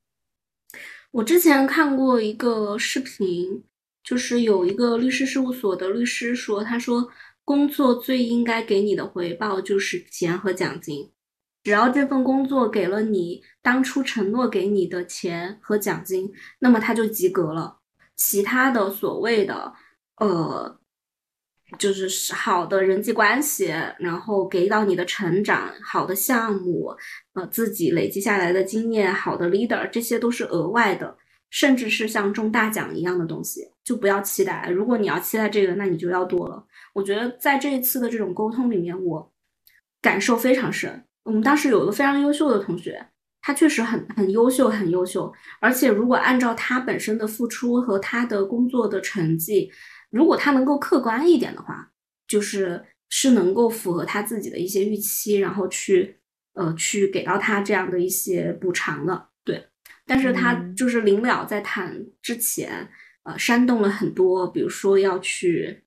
[1.13, 3.63] 我之前看过一个视频，
[4.03, 7.09] 就是有一个律师事务所的律师说，他说
[7.45, 11.11] 工作最应该给你的回报就是钱和奖金，
[11.63, 17.79] 只要这份工作给了你当初承诺给你的钱和奖金，那么他就及格了。
[18.17, 19.73] 其他的所谓的，
[20.17, 20.79] 呃，
[21.79, 23.67] 就是好的人际关系，
[23.99, 26.95] 然后给到你的成长，好的项目，
[27.35, 31.17] 呃，自己累积下来的经验，好的 leader，这些都是额外的，
[31.51, 34.69] 甚至是像中大奖一样的东西，就不要期待。
[34.71, 36.67] 如果你要期待这个，那你就要多了。
[36.93, 39.33] 我觉得在这一次的这种沟通里面，我
[40.03, 41.05] 感受非常深。
[41.25, 43.07] 我们当时有一个非常优秀的同学。
[43.43, 45.33] 他确实很很优秀，很优秀。
[45.61, 49.73] 而且，如果按照他本身的付出和他的工作的成绩，
[50.11, 51.91] 如果他能够客观一点的话，
[52.29, 56.19] 就是是能够符合他自己的一些预期，然后去
[56.53, 59.31] 呃去给到他这样的一些补偿的。
[59.43, 59.69] 对，
[60.05, 62.91] 但是他就是临了在谈之前，
[63.23, 65.83] 呃，煽动了很多，比如说要去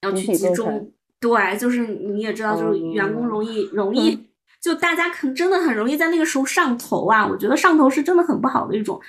[0.00, 4.28] 要去集中，对，就是你也知道，就是员工容易容易。
[4.60, 7.26] 就大家可能真的很容易在那个时候上头啊！
[7.26, 9.00] 我觉得上头是真的很不好的一种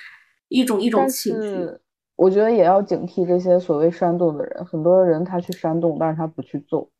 [0.48, 1.68] 一种一种情绪。
[2.16, 6.90] 我觉得也要警惕这些所谓煽动的人，很多人他去煽动，但是他不去做，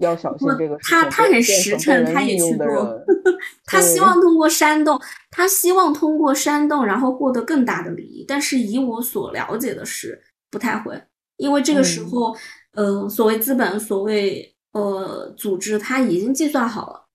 [0.00, 0.76] 要小心这个。
[0.82, 2.66] 他他很实诚，他也去做
[3.64, 5.00] 他希望通过煽动，
[5.30, 8.22] 他希望通过煽动，然后获得更大的利益。
[8.28, 11.02] 但是以我所了解的是，不太会，
[11.38, 12.36] 因为这个时候，
[12.76, 17.06] 呃，所谓资本，所谓呃组织，他已经计算好了。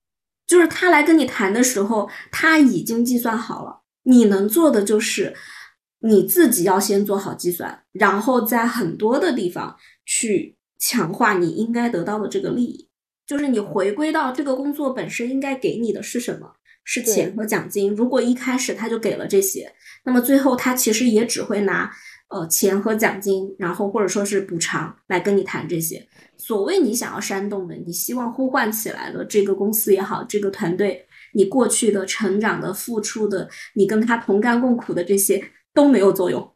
[0.46, 3.80] 就是他来跟你谈的时候，他已经计算好了。
[4.02, 5.34] 你能做的就是
[6.00, 12.88] 你自己要先做好计算，然后在很多的地方去强化你应该得到的这个利益。
[13.24, 16.52] 就是你回归到这个工作本身应该给你的是什么？
[16.84, 17.94] 是钱和奖金。
[17.94, 19.72] 如果一开始他就给了这些，
[20.04, 21.88] 那么最后他其实也只会拿
[22.32, 26.08] 呃钱和奖金，然后或者说是补偿来跟你谈这些。
[26.38, 36.52] 所谓你想要煽动的，你希望呼唤起来的这个公司也好，这个团队，你过去的成长的付出的，你跟他同甘共苦的这些都没有作用，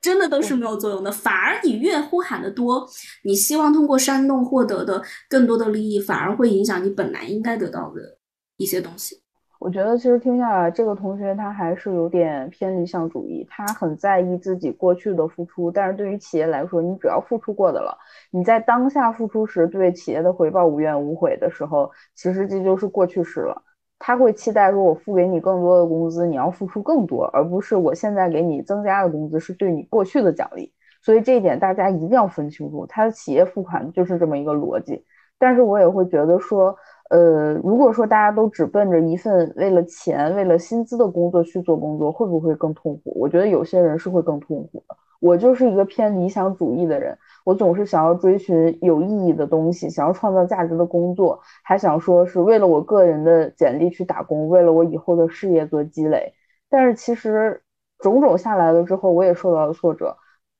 [0.00, 1.12] 真的都是没有作用的。
[1.12, 2.88] 反而你越呼喊的多，
[3.22, 8.18] 你希望通过煽动获得的更多的利益，反而会影响你本来应该得到的
[8.56, 9.22] 一些东西。
[9.58, 17.98] 我觉得其实听下来，这个同学他还是有点偏理想主义，他很在意自己过去的付出，但是对于企业来说，你只要付出过的了，
[18.30, 23.60] 你在当下付出时对企业的回报无怨无悔的时候，其实这就是过去式了。
[23.98, 30.72] 他会期待说，我付给你更多的工资，你要付出更多，而不是我现在给你增加的工资是对你过去的奖励。
[31.02, 35.04] 所以这一点大家一定要分清楚，他的企业付款就是这么一个逻辑。
[35.40, 36.76] 但是我也会觉得说，
[37.08, 43.12] 呃，如果说大家都只奔着一份为了钱、为了薪资的工作去做工作，会不会更痛苦？
[43.18, 44.96] 我觉得有些人是会更痛苦的。
[45.20, 56.34] 我就是一个偏理想主义的人，我总是想要追寻有意义的东西，想要创造价值的工作，还想说是为了我个人的简历去打工，为了我以后的事业做积累。
[56.68, 57.62] 但是其实
[57.98, 60.16] 种种下来了之后，我也受到了挫折。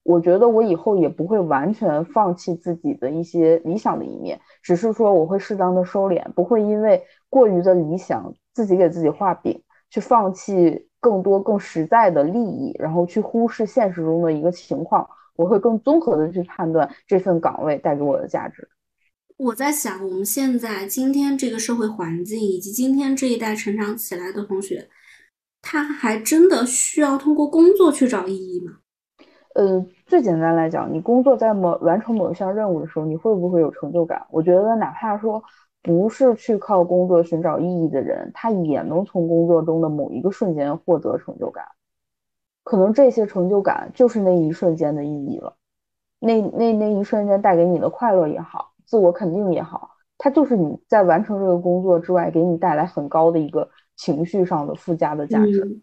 [0.09, 15.07] 我觉得我以后也不会完全放弃自己的一些理想的一面，只是说我会适当的收敛，不会因为过于的理想，自己给自己画饼，去放弃更多更实在的利益，然后去忽视现实中的一个情况。
[15.37, 18.67] 我会更综合的去判断这份岗位带给我的价值。
[19.37, 24.89] 我在想，我们现在今天这个社会环境，以及今天这一代成长起来的同学，
[25.61, 28.79] 他还真的需要通过工作去找意义吗？
[29.55, 34.27] 呃，最简单来讲，你工作在某完成某一项任务的时候，你会不会有成就感？
[34.31, 35.43] 我觉得，哪怕说
[35.83, 41.65] 不是去靠工作寻找意义的人，他也能从工作中的某一个瞬间获得成就感。
[42.63, 45.57] 可能这些成就感就是那一瞬间的意义了。
[46.21, 55.81] 那那那一瞬间带给你的快乐也好，自我肯定也好，它就是你在完成这个工作之外，给你带来很高的一个情绪上的附加的价值。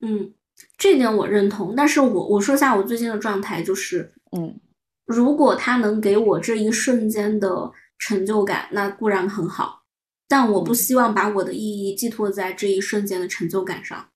[0.00, 0.34] 嗯。
[0.78, 4.58] 这点我认同，但是我我说下我最近的状态就是，嗯，
[5.06, 9.82] 如果他能给我这一瞬间的成就感，那固然很好，
[10.28, 14.06] 但我不希望把我的意义寄托在这一瞬间的成就感上。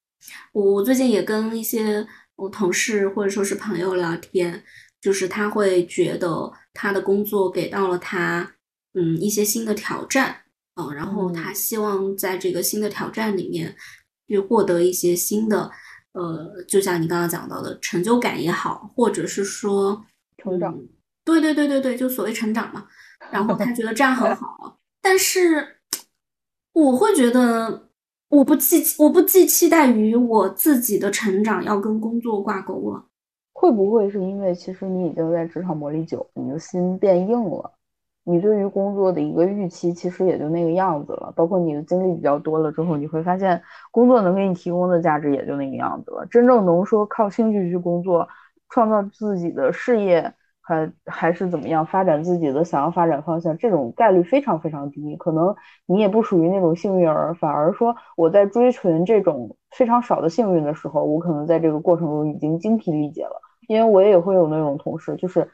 [0.53, 4.63] 我我最近也跟一些我同事或者说是朋友聊天，
[5.01, 8.53] 就是他会觉得他的工作给到了他，
[8.95, 10.43] 嗯，一些新的挑战，
[10.77, 13.75] 嗯，然后他希望在这个新的挑战里面
[14.29, 15.71] 去获得一些新的。
[16.13, 20.05] 呃，就像你刚刚讲到的成就感也好，或者是说
[20.39, 20.77] 成长，
[21.25, 22.87] 对对对对对，就所谓成长嘛。
[23.31, 25.77] 然后他觉得这样很好，但是
[26.73, 27.89] 我会觉得
[28.29, 33.07] 我不寄我不寄期待于我自己的成长要跟工作挂钩了。
[33.53, 37.71] 会不会是因为其实你已经在职场磨砺久，你的心变硬了？
[38.25, 41.33] 你对于工作的一个预期，其实也就那个样子了。
[41.35, 46.27] 包括你的经历比较多了之后，你会发现工作能给你提供的价值也就那个样子了。
[46.27, 48.29] 真正能说靠兴趣去工作，
[48.69, 55.17] 创造自己的事业，还还是怎么样发展自己的想要发展方向，这种概率非常非常低。
[55.17, 55.57] 可能
[55.87, 63.41] 你也不属于那种幸运儿，反而说我在追寻这种非常少的幸运的时候，我可能在这个过程中已经精疲力竭了。
[63.67, 65.51] 因为我也会有那种同事，就是。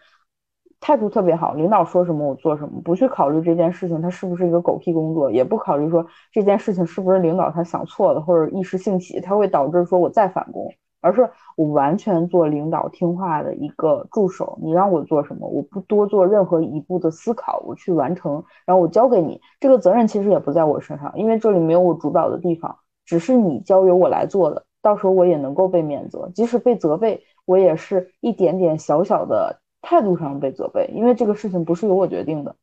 [0.81, 14.59] 态度特别好，领导说什么我做什么，不去考虑这件事情它是不是一个狗屁工作，也不考虑说这件事情是不是领导他想错了或者一时兴起，他会导致说我再返工，而是我完全做领导听话的一个助手。
[14.63, 29.61] 你让我做什么，我不多做任何一步的思考，我去完成，然后我交给你，这个责任其实也不在我身上，因为这里没有我主导的地方，只是你交由我来做的，到时候我也能够被免责，即使被责备，我也是一点点小小的。
[29.89, 32.57] 态度上被责备，因为这个事情不是由我决定的，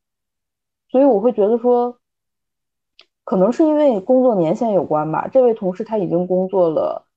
[0.90, 1.98] 所以我会觉得说，
[3.24, 5.30] 可能是因为工作年限有关吧。
[5.32, 7.08] 这位同事他已经工作了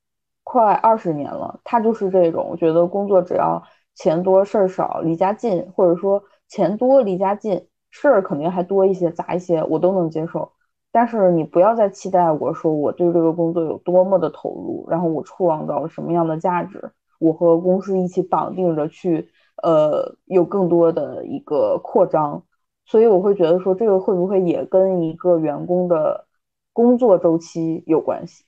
[0.45, 3.65] 快二十年了，他就是这种，我觉得工作只要
[3.97, 10.53] 钱多事儿少，离家近，或者说钱多离家近，事儿肯定还多一些杂一些，我都能接受。
[10.93, 19.29] 但是你不要再期待我说我对这个工作有多么的投入，然后我创造了什么样的价值，我和公司一起绑定着去。
[19.63, 22.45] 呃，有更多的一个扩张，
[22.85, 26.27] 所以我会觉得说，这个会不会也跟一个员工的
[26.73, 28.45] 工作周期有关系？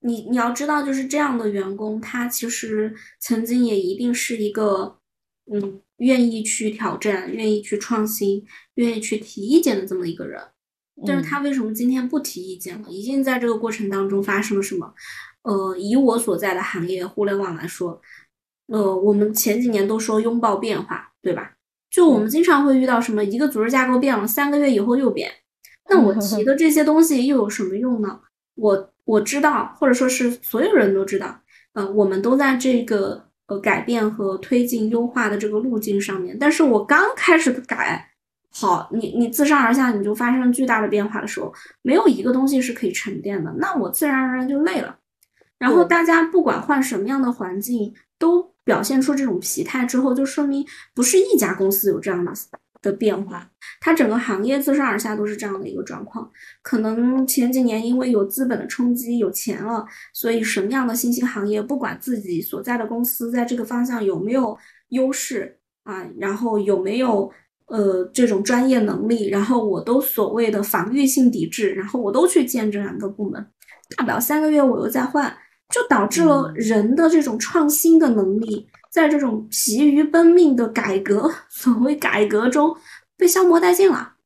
[0.00, 4.96] 你你要知道，就是这样的员工，他其实曾经也一定是一个，
[5.52, 10.40] 嗯，愿意去挑战、愿意去创新、愿意去提意见的这么一个人。
[11.06, 12.88] 但是他为什么今天不提意见了？
[12.88, 14.92] 一定在这个过程当中发生了什么？
[15.42, 18.00] 呃，以我所在的行业互联网来说。
[18.72, 21.52] 呃，我们前几年都说拥抱变化，对吧？
[21.90, 25.30] 就我们经常会遇到什么一个组织架构变了，三个月以后又变。
[25.90, 28.18] 那我提 的这些东西又有什么用呢？
[28.54, 31.38] 我我知道，或者说是所有人都知道，
[31.74, 36.34] 呃，我们都在这个呃改变和推进优化的这个路径上面。
[36.40, 38.08] 但是我刚开始改，
[38.50, 41.52] 好，你你自上而下你就发生巨大的变化的时候，
[41.82, 44.96] 没有一个东西是可以沉淀的，那我自然而然就累了。
[45.58, 48.52] 然后大家不管换什么样的环境，都。
[48.64, 50.64] 表现出这种疲态之后，就说明
[50.94, 52.32] 不是一家公司有这样的
[52.80, 53.50] 的变化，
[53.80, 56.30] 它整个行业自上而下都是这样的一个状况。
[56.62, 64.56] 可能前几年因为有资本的冲击，有钱了，所以什么样的新兴行业，不管自己所在的公司在这个方向有没有
[64.90, 67.28] 优势啊，然后有没有
[67.66, 73.44] 呃这种专业能力，然后我都所谓的防御性抵制，然后我都去建这两个部门，
[73.96, 75.36] 大不了三个月我又再换，
[75.72, 78.68] 就导致了人的这种创新的能力。
[78.90, 82.76] 在这种疲于奔命的改革， 所谓改革中
[83.16, 84.16] 被消磨殆尽了。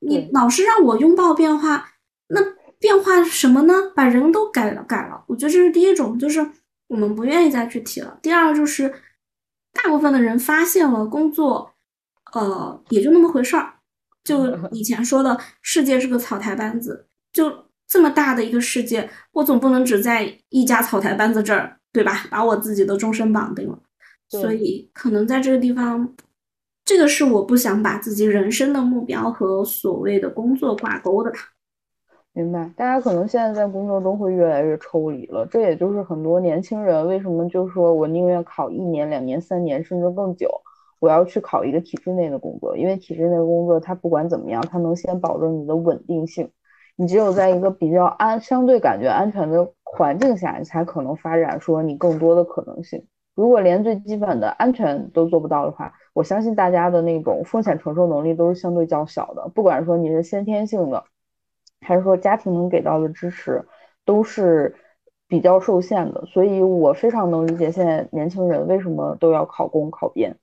[0.00, 1.88] 你老是让我拥抱变化，
[2.30, 2.40] 那
[2.80, 3.72] 变化什么呢？
[3.94, 5.22] 把人都改了改了。
[5.28, 6.44] 我觉得这是第一种，就是
[6.88, 8.18] 我们不愿意再去提了。
[8.20, 8.92] 第二就是，
[9.72, 11.74] 大部分的人发现了工作，
[12.32, 13.74] 呃，也就那么回事儿。
[14.24, 22.26] 就 以前说的世界是个草台班子，就这么大的一个世界，我总不能只在一家草台班子这儿，对吧？
[22.30, 23.78] 把我自己的终身绑定了。
[24.28, 26.14] 所以，可能在这个地方，
[26.84, 31.38] 这个是我不想把自己人生的目标和所谓的工作挂钩的吧。
[32.34, 40.48] 明白，大家可能现在在工作中会越来越抽离了，这也就是很多年轻人为什么就说我宁愿考一年、两年、三年，甚至更久，
[41.00, 46.48] 我要去考一个体制内的工作，因为体制内的工作它不管怎么样，它能先保证你的稳定性，
[47.00, 53.06] 你只有在一个比较安、相对感觉安全的环境下，你才可能发展说你更多的可能性。
[53.36, 59.48] 如果连最基本的安全都做不到的话，我相信大家的那种风险承受能力都是相对较小的。
[59.54, 61.04] 不管说你是先天性的，
[61.80, 63.64] 还是说家庭能给到的支持，
[64.04, 64.74] 都是
[65.28, 66.26] 比较受限的。
[66.26, 70.36] 所以我非常能理解现在年轻人为什么都要考公考编。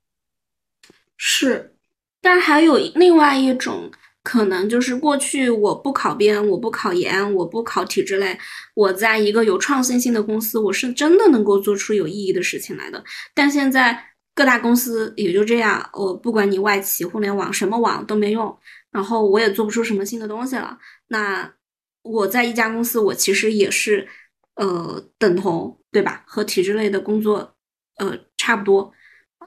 [1.18, 1.74] 是，
[2.22, 3.90] 但还有另外一种。
[4.26, 8.36] 可能就是过去我不考编，我不考研，我不考体制类，
[8.74, 13.04] 我在一个有创新性的公司，我是真的能够做出有意义的事情来的。
[13.32, 13.96] 但现在
[14.34, 18.58] 各大公司也就这样，我不管你外企、互联网什么网都没用，
[18.90, 20.76] 然后我也做不出什么新的东西了。
[21.06, 21.54] 那
[22.02, 24.08] 我在一家公司，我其实也是
[24.56, 26.24] 呃等同对吧？
[26.26, 27.54] 和体制类的工作
[27.98, 28.92] 呃差不多。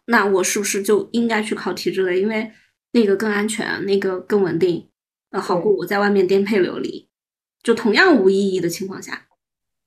[0.06, 2.22] 那我是不是就应该去考体制类？
[2.22, 2.50] 因为
[2.92, 4.90] 那个更安全，那个更稳定，
[5.32, 7.08] 呃，好过我在外面颠沛流离，
[7.62, 9.28] 就同样无意义的情况下。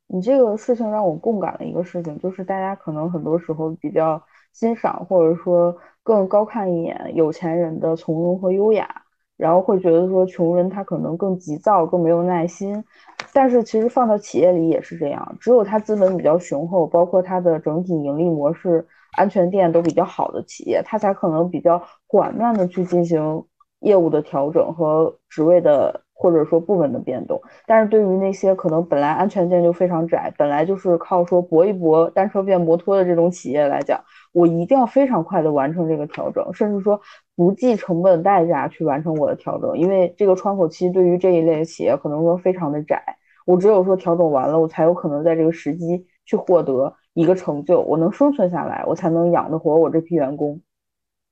[0.07, 4.22] 你这个事情让我共感了一个事情，就是大家可能很多时候比较
[4.53, 9.03] 欣赏或者说更高看一眼有钱人的从容和优雅，
[9.36, 12.84] 然后会觉得说穷人他可能更急躁、更没有耐心。
[13.32, 18.86] 但是其实放到企业里也是这样，只有他资本比较雄厚，包括他的整体盈利模式。
[19.16, 23.44] 安全垫都比较好的企业，它才可能比较缓慢的去进行
[23.80, 27.40] 业务的调整和职位的或者说部门的变动。
[27.66, 34.00] 但是对于那些可能本来安全垫就非常窄，本来就是靠说搏一搏单车变摩托的这种企业来讲，
[34.32, 37.00] 我一定要非常快的完成这个调整，甚至说
[37.36, 43.02] 不计成本代价去完成我的调整，因为这个窗口期对于这一类企业可能说非常的窄。
[43.44, 46.94] 我只有说调整完了，我才有可能在这个时机去获得。
[47.14, 50.60] 一个成就，我能生存下来，我才能养得活我这批员工。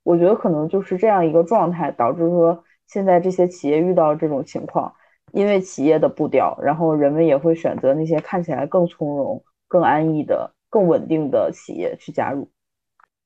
[0.03, 4.93] 我觉得可能就是这样一个状态，导致说现在这些企业遇到这种情况，
[5.33, 12.49] 因为企业的步调，然后人们也会选择那些看起来更从容、更安逸的、更稳定的企业去加入。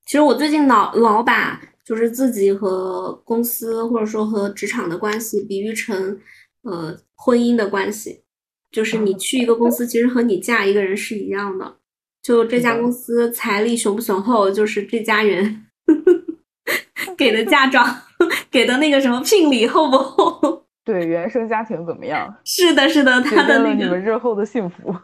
[0.05, 6.19] 其实我最近老老把就是自己和公司或者说和职场的关系比喻成
[6.63, 8.23] 呃婚姻的关系，
[8.71, 11.77] 就是你去一个公司，其实和你嫁一个人是一样的。
[12.25, 15.67] 就这家公司财力雄不雄厚，就是这家人
[17.19, 17.87] 给的嫁妆，
[18.51, 20.65] 给的那个什么聘礼厚不厚？
[20.85, 22.35] 对，原生家庭怎么样？
[22.45, 24.95] 是的，是的，他的那个你们日后的幸福。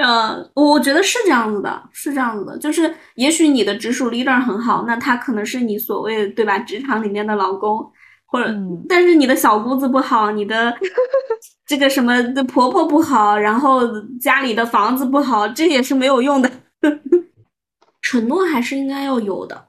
[0.00, 6.58] 嗯，我觉得是这样子的，是这样子的，就是也许你的直属 leader 很好，那他可能是你所谓对吧？
[6.60, 7.92] 职场里面的老公。
[8.34, 8.52] 或者，
[8.88, 10.76] 但是你的小姑子不好，你的
[11.64, 13.82] 这个什么的婆婆不好，然后
[14.20, 16.50] 家里的房子不好，这也是没有用的。
[18.02, 19.68] 承诺还是应该要有的，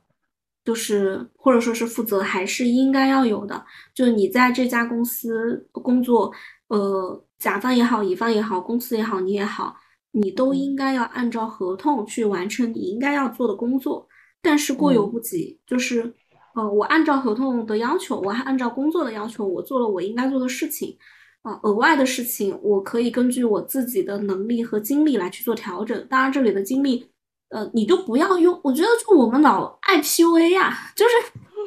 [0.63, 3.63] 就是或者说是负责还是应该要有的。
[3.93, 6.32] 就是你在这家公司工作，
[6.70, 9.76] 呃，甲方也好，乙方也好，公司也好，你也好，
[10.11, 14.07] 你都应该要按照合同去完成你应该要做的工作。
[14.41, 16.16] 但是过犹不及，就是。
[16.56, 20.97] 呃，我按照合同的要求，我还按照工作的要求，我做了我应该做的事情。
[21.43, 26.08] 啊，额外的事情我可以根据我自己的能力和精力来去做调整。
[26.10, 27.08] 当然，这里的精力，
[27.49, 28.60] 呃，你就不要用。
[28.64, 31.12] 我觉得就我们老爱 PUA 呀，就是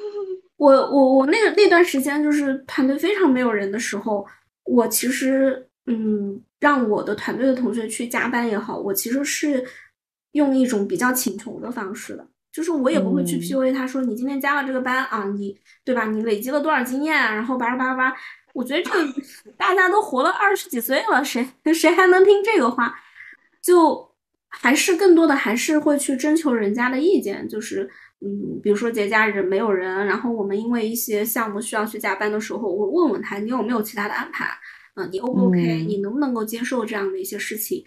[0.59, 4.26] 我我我那个那段时间就是团队非常没有人的时候，
[4.64, 9.64] 我其实嗯，让我的团队的同学去加班也好，我其实是
[10.32, 12.26] 用一种比较请求的方式的。
[12.53, 16.07] 就是我也不会去 PUA 他说你今天加了这个班啊，你对吧？
[16.07, 17.14] 你累积了多少经验？
[17.14, 18.12] 然后叭叭叭，
[18.55, 19.12] 我觉得这个
[19.57, 22.99] 大家都活了二十几岁了，谁谁还能听这个话？
[23.62, 24.14] 就
[24.49, 27.88] 还是更多的还是会去征求人家的意见，就是
[28.20, 34.49] 嗯，比如说节假日没有人，然后我们因为一些项目需要去加班的时候，我问问他你有没有其他的安排？
[34.94, 35.84] 嗯，你 O 不 OK？
[35.86, 37.84] 你能不能够接受这样的一些事情？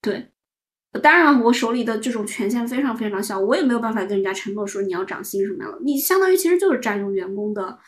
[0.00, 0.30] 对。
[0.98, 5.78] 当然，我手里的这种权限非常非常小，我也没有办法跟人家承诺说你要涨薪什么样的。
[5.82, 7.78] 你相当于其实就是占用员工的，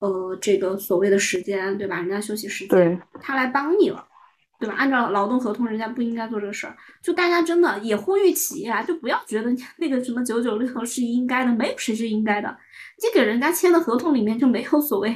[0.00, 1.96] 呃，这个所谓的时间，对吧？
[1.96, 4.04] 人家休息时间，他来帮你了，
[4.58, 4.74] 对吧？
[4.76, 6.76] 按照劳动合同，人家不应该做这个事儿。
[7.02, 12.48] 就大家真的也呼吁企业啊，就不要觉得那个什么九九六是应该的，没有谁是应该的。
[13.02, 15.12] 你给人家签的合同里面就没有所谓，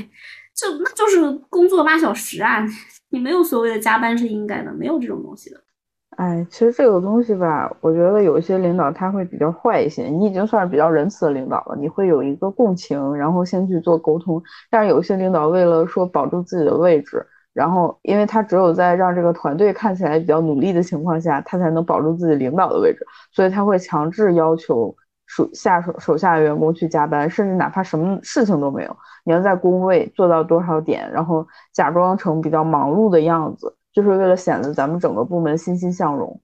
[0.54, 2.66] 就那就是工作八小时啊，
[3.10, 5.63] 你没有所谓的加班是应该的，没有这种东西的。
[6.16, 10.04] 哎，其实这个东西吧，我觉得有一些领导他会比较坏一些。
[10.04, 14.40] 你已经算是比较仁慈的领导了，你会有一个共情，然后先去做沟通。
[14.70, 24.94] 但是有些领导为了说保住自己的位置，然后因为他只有在让这个团队看起来比较努力的情况下，他才能保住自己领导的位置，所以他会强制要求
[25.26, 33.74] 属下手手下的员工去加班，甚至哪怕什么事情都没有，你要在工位做到多少点，然后假装成比较忙碌的样子。
[33.94, 36.38] 就是为了显得咱们整个部门欣欣向荣，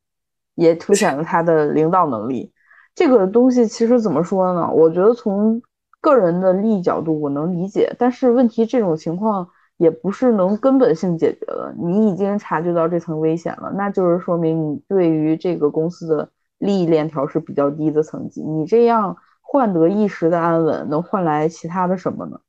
[0.54, 2.50] 也凸显了他的领导能力。
[2.94, 4.70] 这个东西其实怎么说呢？
[4.72, 5.60] 我觉得从
[6.00, 7.94] 个人的利益角度，我能理解。
[7.98, 11.74] 但是问题这种情况也不是能根本性解决的。
[11.76, 18.42] 你已经察觉到这层危险了，那就是说明你对于这个公司的利益链条是比较低的层级。
[18.42, 22.40] 你这样换得一时的安稳，能换来其他的什么呢？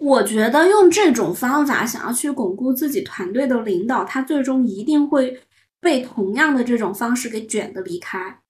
[0.00, 5.38] 我觉得用这种方法想要去巩固自己团队的领导，他最终一定会
[5.78, 8.40] 被同样的这种方式给卷的离开。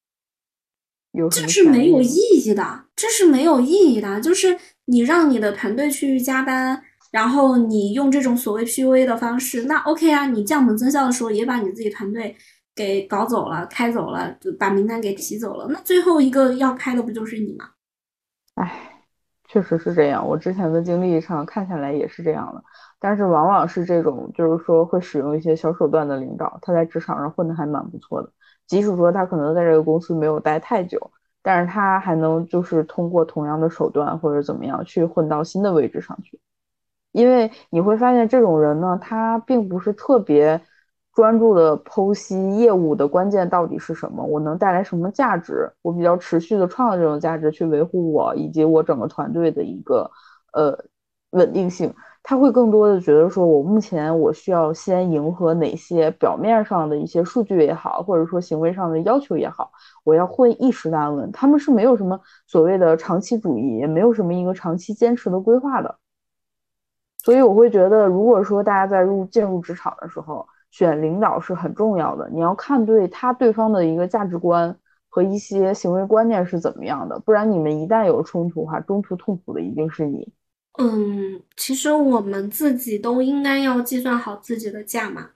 [1.28, 4.20] 这是没有意义的，这是没有意义的。
[4.20, 6.80] 就是你让你的团队去加班，
[7.10, 12.36] 然后你用这种所谓 PUA 的方式，那 OK 啊，你降本增效的时候也把你自己团队
[12.76, 17.70] 给搞走了、开走了，把名单给提走了，那最后一个要开的不就是你吗？
[18.54, 18.89] 唉。
[19.50, 22.62] 确实是这样，我之前的经历上看下来也是这样的。
[23.00, 28.30] 但是往往是这种，就是说会使用一些小手段的领导，他在职场上混得还蛮不错的。
[28.68, 31.10] 即使说他可能在这个公司没有待太久，
[31.42, 36.38] 但是他还能就是通过同样的手段或者怎么样去混到新的位置上去。
[37.10, 40.60] 因为你会发现这种人呢，他并不是特别。
[41.20, 44.24] 专注的剖析业务的关键到底是什么？
[44.24, 45.70] 我能带来什么价值？
[45.82, 50.10] 我比较持续的创造这种价值，去维护我以及我整个团队的一个
[50.54, 50.74] 呃
[51.32, 51.94] 稳定性。
[52.22, 59.70] 他会更多的觉得说，我目前我需要先迎合哪些表面上的一些数据也好，或者说行为上的要求也好，
[60.04, 61.30] 我要混一时的安稳。
[61.32, 65.94] 他们是没有什么所谓的长期主义，也没有什么一个长期坚持的规划的。
[67.22, 74.74] 所以我会觉得，如果说大家在入进入职场的时候，选领导是很重要的，你要看对他对方的一个价值观
[75.08, 80.32] 和一些行为观念是怎么样的，不然你们一旦有冲突的话，中途痛苦的一定是你。
[80.78, 85.28] 嗯，其实我们自己都应该要计算好自己的价码。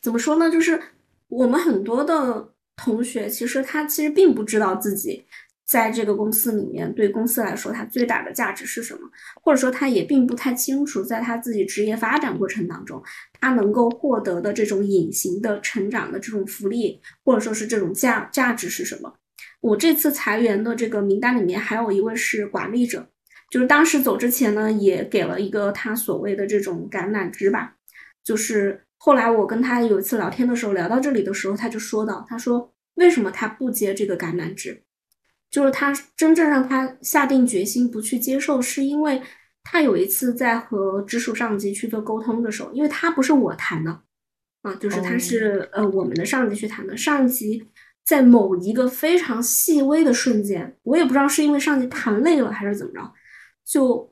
[0.00, 0.48] 怎么说呢？
[0.48, 0.80] 就是
[1.28, 5.26] 我们很多的同学，其实他其实并不知道自己。
[5.68, 9.00] 在这个公司里面，对公司来说，它最大的价值是什么？
[9.42, 13.02] 或者说，他也并不太清楚，在他自己职业发展过程当中，
[13.38, 19.12] 他能够获得的这种隐形的成长的这种福利，或者说是这种价价值是什么？
[19.60, 23.06] 我这次裁员的这个名单里面，还有一位是管理者，
[23.50, 27.74] 就是当时走之前呢，也给了一个他所谓的这种橄榄枝吧。
[28.24, 34.82] 就是后来我跟他有一次聊天的时候，聊到这里的时候，他就说到，他说为什么他不接这个橄榄枝？
[35.50, 39.22] 就是他真正让他下定决心不去接受，是因为
[39.62, 44.02] 他有一次在和直属上级去做沟通的时候，因为他不是我谈的，
[44.62, 46.96] 啊，就是他是呃我们的上级去谈的。
[46.96, 47.66] 上级
[48.04, 53.12] 在某一个非常细微的瞬间，我也不知道是因为上级谈累了还是怎么着，
[53.64, 54.10] 就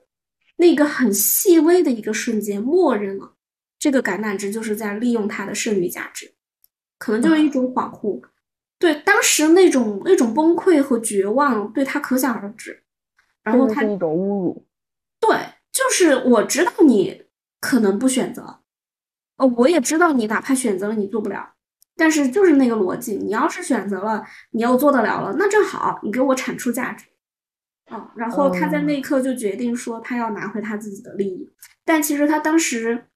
[0.57, 3.35] 那个很细微的一个瞬间，默认了
[3.79, 6.35] 这个橄榄枝就是在利用他的剩余价值，
[6.99, 8.23] 可能就是一种恍惚。
[8.79, 12.83] 对，当时那种那种崩溃和绝望，对他可想而知。
[13.43, 14.67] 然后他是一种侮辱。
[15.21, 15.37] 对，
[15.73, 17.25] 就是我知道你
[17.61, 18.61] 可能不选择，
[19.37, 21.55] 呃，我也知道你哪怕选择了你做不了，
[21.97, 27.07] 但是就是那个逻辑，你要是选择了，你又做得了了，那正好，你给我产出价值。
[27.87, 31.49] 啊，然后他在那一刻就决定说他要拿回他自己的利益，
[31.85, 33.07] 但其实他当时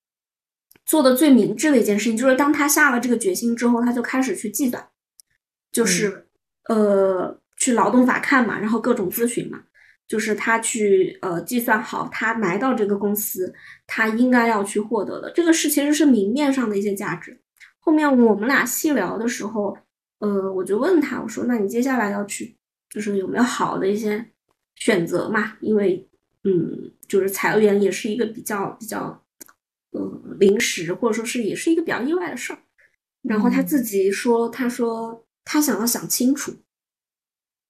[0.86, 4.89] 做的最明智的一件事情，就是当他下了这个决心之后，他就开始去计算。
[5.72, 6.26] 就是，
[6.68, 9.62] 呃，去劳动法看嘛，然后各种咨询嘛，
[10.08, 13.54] 就是他去呃计算好他来到这个公司，
[13.86, 17.40] 他应该要去获得的这个是其实是明面上的一些价值。
[17.78, 19.76] 后面我们俩细聊的时候，
[20.18, 22.56] 呃，我就问他，我说那你接下来要去，
[22.88, 24.26] 就是有没有好的一些
[24.76, 25.56] 选择嘛？
[25.60, 26.08] 因为
[26.44, 29.24] 嗯，就是裁员也是一个比较比较
[29.92, 32.58] 呃临时，或者说是也是一个比较意外的事儿。
[33.22, 36.54] 然后他自己说，他说他想要想清楚。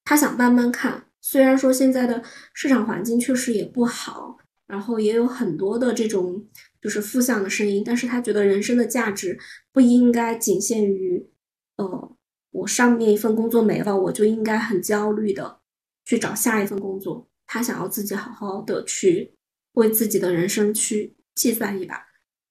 [0.04, 6.48] 他想慢慢看，虽然说现在的市场环境确实也不好，然后也有很多的这种
[6.80, 9.38] 就是负向的声音，但是他觉得人生的价值
[9.72, 11.30] 不应该仅限于，
[11.76, 12.16] 呃，
[12.50, 15.60] 我上面一份工作没了，我就应该很焦虑的
[16.04, 17.28] 去找下一份工作。
[17.46, 19.34] 他想要自己好好的去
[19.72, 22.00] 为自己的人生去计算一把。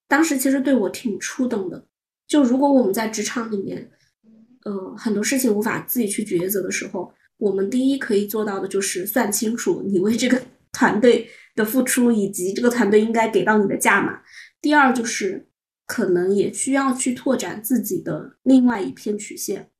[0.07, 1.87] 当时其实对我挺触动的，
[2.27, 3.91] 就如果我们在职场里面，
[4.65, 7.13] 呃，很多事情无法自己去抉择的时候。
[7.37, 10.41] 我们第一可以做到的就是算清楚你为这个
[10.73, 14.21] 团队的付出，以及这个团队应该给到你的价码。
[14.61, 15.47] 第二就是
[15.85, 19.71] 可能也需要去拓展自己的另外一片曲线。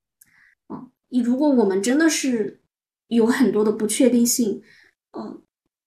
[0.68, 2.62] 啊，你如果我们真的是
[3.10, 4.62] 有很多的不确定性，
[5.12, 5.42] 呃，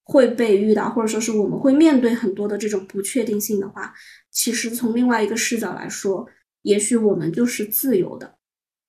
[0.05, 3.95] 会被遇到，或者说是我们会面对很多的这种不确定性的话，
[4.31, 6.29] 其实从另外一个视角来说，
[6.63, 8.37] 也许我们就是自由的。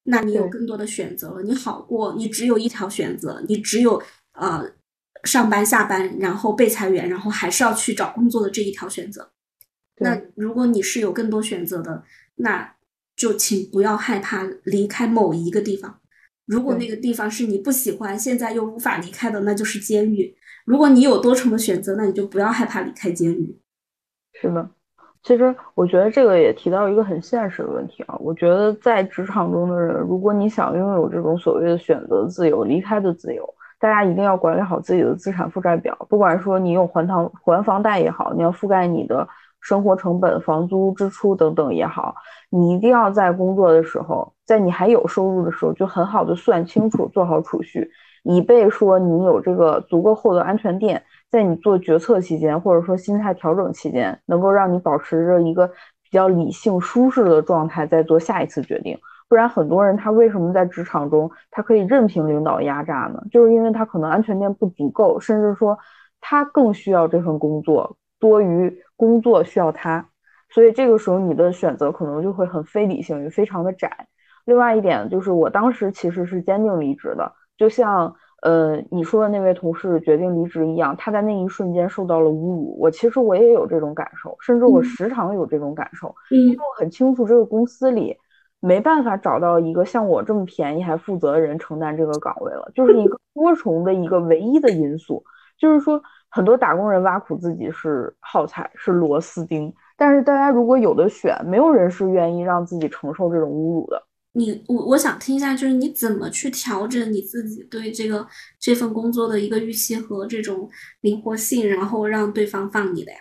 [0.04, 4.02] 那你有更多的选择了，你好过你只有一条选择，你只有
[4.34, 4.70] 呃
[5.24, 9.32] 上班下班，然后被裁员，然后还是要去找工作的这一条选择。
[9.98, 12.04] 那如果你是有更多选择的，
[12.36, 12.76] 那
[13.16, 16.02] 就请不要害怕离开某一个地方。
[16.46, 20.36] 如果那个地方是你不喜欢，现在又无法离开的，那就是监狱。
[20.66, 23.58] 如果你有多重的选择，那你就不要害怕离开监狱。
[24.34, 24.72] 是的。
[25.24, 28.16] 其实我觉得这个也提到一个很现实的问题啊。
[28.20, 33.48] 我觉得在职场中的人，如果你想拥有这种所谓的选择自由、离开的自由，
[33.80, 35.98] 大家一定要管理好自己的资产负债表。
[36.10, 39.26] 不管说你有还房还房贷也好，你要覆盖你的
[39.62, 42.16] 生活成本、房租支出等等也好，
[42.50, 47.90] 你一定要在工作的时候，在你还有收入的时候，就很好的算清楚，做好储蓄，
[48.24, 51.02] 以备说你有这个足够厚的安全垫。
[51.34, 58.96] 在你做决策期间，或者说心态调整期间，能够让你保持着一个比较理性、舒适的状态，再做下一次决定。
[59.28, 63.20] 不然，很多人他为什么在职场中他可以任凭领导压榨呢？
[63.32, 65.76] 就是因为他可能安全垫不足够，甚至说
[66.22, 70.08] 他更需要这份工作多于工作需要他。
[70.52, 74.06] 所以这个时候你的选择可能就会很非理性，也非常的窄。
[74.46, 78.14] 另外一点就是，我当时其实是坚定离职的，就像。
[78.44, 82.78] 呃，你说的那位同事决定离职一样，他在那一瞬间受到了侮辱。
[82.78, 88.18] 我其实我也有这种感受，甚至我时常有这种感受，因为我很清楚这个公司里
[88.60, 95.24] 没办法找到一个像我这么便宜还负责的人承担这个岗位了，就是一个多重的一个唯一的因素，
[95.58, 104.04] 就是说很多打工人挖苦自己是耗材是螺丝钉，但是大家如果有的选，没有人是愿意让自己承受这种侮辱的。
[104.36, 108.28] 你我我想听一下，就是你怎么去调整你自己对这个
[108.60, 110.70] 这份工作的一个预期和这种
[111.02, 113.20] 灵活性，然后让对方放你的呀？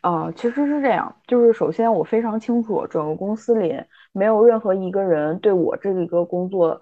[0.00, 3.74] 啊，其实是这样，就是首先我非常清楚，整个公司里
[4.12, 6.80] 没有任何一个人对我这一个工作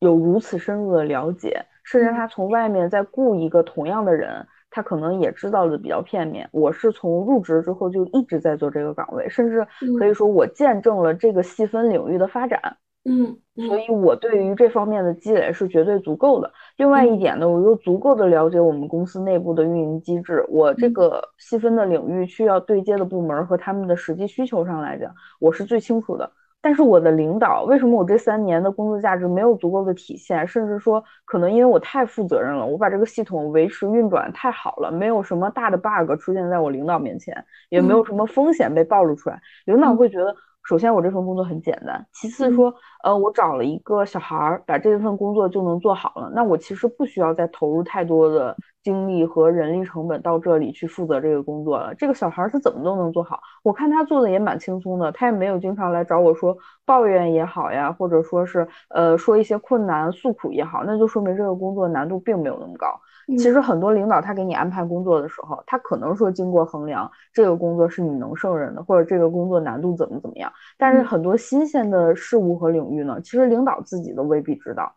[0.00, 6.48] 有如此深入的了解，甚至他从外面再雇一个同样的人，他可能也知道的比较片面。
[6.50, 9.64] 我是从入职之后就一直在做这个岗位，甚至
[10.00, 12.76] 可以说我见证了这个细分领域的发展。
[13.10, 16.52] 嗯，所以我对于这方面的积累是绝对足够的。
[16.76, 20.44] 另外一点呢，我又足够的了解我们公司内部的运营机制。
[20.48, 26.30] 我这个细分的领域需要对接的部门和他们的实际需求上来讲，我是最清楚的。
[26.60, 30.46] 但是我的领导为什么我这三年的工作价值没有足够的体现？
[30.46, 40.36] 甚至说可能因为我太负责任了，我把这个系统维持运转太好了，没有什么大的 bug 出现在我领导面前，也没有什么风险被暴露出来，领导会觉得。
[40.68, 42.06] 首先，我这份工作很简单。
[42.12, 46.30] 其次说，呃，我找了一个小孩儿，把这份工作就能做好了。
[46.34, 51.94] 那我其实不需要再投入太多的精力和人力成本到这里去负责这个工作了。
[51.94, 56.54] 这个小孩儿他怎么都能做好，我看他做的也蛮轻松的，他也没有经常来找我说
[56.84, 63.00] 抱怨也好呀，或者说是呃说一些困难诉苦也好，那就说明这个工作难度并没有那么高。
[63.36, 70.50] 其实很多领导他给你安排工作的时候，他可能说经过衡量，这个工作是你能胜任的，或者这个工作难度怎么怎么样。
[70.78, 74.94] 但是很多新鲜的事物和领域呢，其实领导自己都未必知道，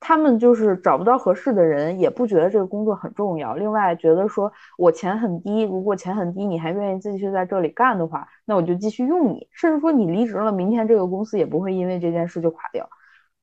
[0.00, 3.54] 他们就是找不到合适的人，也不觉得这个工作很重要。
[3.54, 9.46] 另外觉得说我钱很低，如果钱很低，你还愿意继续在这里干的话，那我就继续用你。
[9.52, 12.88] 甚至说你离职了，明天这个公司也不会因为这件事就垮掉。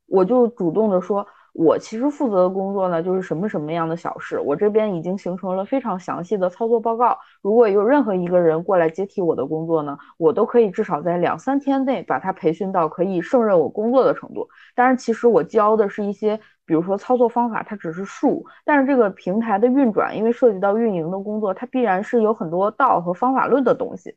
[0.06, 1.26] 我就主动的说。
[1.60, 7.18] 我其实负责的工作呢，就是什么什么样的小事，我这边已经形成了非常详细的操作报告。
[7.42, 14.48] 如果有任何一个人过来接替我的工作呢，我都可以至少在两三天内把他培训到可以胜任我工作的程度。
[14.76, 18.46] 当然，其实我教的是一些，比如说操作方法，它只是术。
[18.64, 24.16] 但是这个平台的运转，因为涉及到运营的工作，它必然是有很多道和方法论的东西。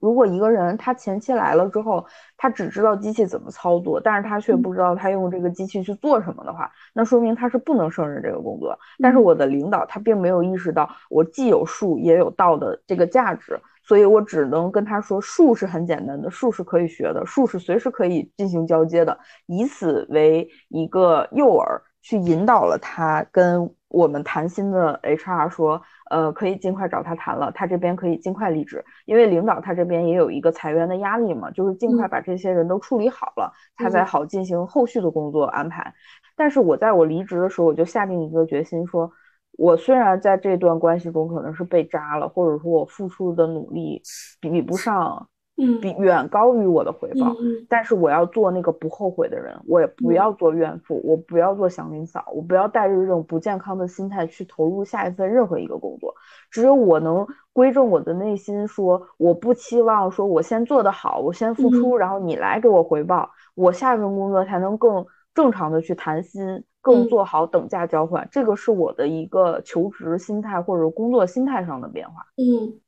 [0.00, 2.04] 如果一个人他前期来了之后，
[2.36, 8.78] 他只知道机器怎么操作，但是他却不知道他用这个机器去做什么的话，那说明他是不能胜任这个工作。
[8.98, 21.64] 但是我的领导他并没有意识到我既有术也有道的这个价值，所以我只能跟他说术是很简单的，术是可以学的，术是随时可以进行交接的，以此为一个诱饵
[22.06, 25.82] 去引导了他跟我们谈心的 HR 说。
[26.08, 35.92] 呃，可以尽快找他谈了，他这边可以尽快离职，因为领导他这边也有一个裁员的压力嘛，就是尽快把这些人都处理好了，他才好进行后续的工作安排。
[36.36, 39.10] 但是我在我离职的时候，我就下定一个决心，说
[39.58, 44.00] 我虽然在这段关系中可能是被扎了，或者说我付出的努力
[44.40, 45.28] 比不上。
[45.58, 47.34] 嗯，比远高于我的回报，
[47.66, 56.14] 但是我要做那个不后悔的人，我也不要做怨妇，我不要做祥林嫂，我不要带着这种不健康的心态去投入下一份任何一个工作。
[56.50, 68.28] 只有我能归正我的内心，说我不期望说我先做得好，我先付出，然后你来给我回报，我下一份工作才能更正常的去谈心，更做好等价交换。
[68.30, 72.26] 这个是我的一个求职心态或者工作心态上的变化。
[72.36, 72.78] 嗯。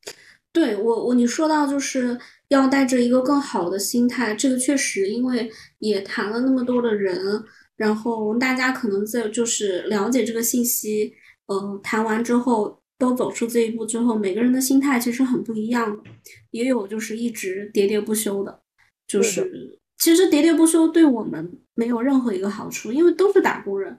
[0.50, 2.18] 对我，我你说到就是
[2.48, 7.44] 要带着一个更好的心态，这个确实，因为也谈了那么多的人，
[7.76, 11.12] 然后大家可能在就是了解这个信息，
[11.46, 16.02] 呃，谈完之后都走出这一步之后，每个人的心态其实很不一样的，
[16.50, 18.60] 也有就是一直喋喋不休的，
[19.06, 23.98] 就是其实喋喋不休对我们没有任何一个好处，因为都是打工人，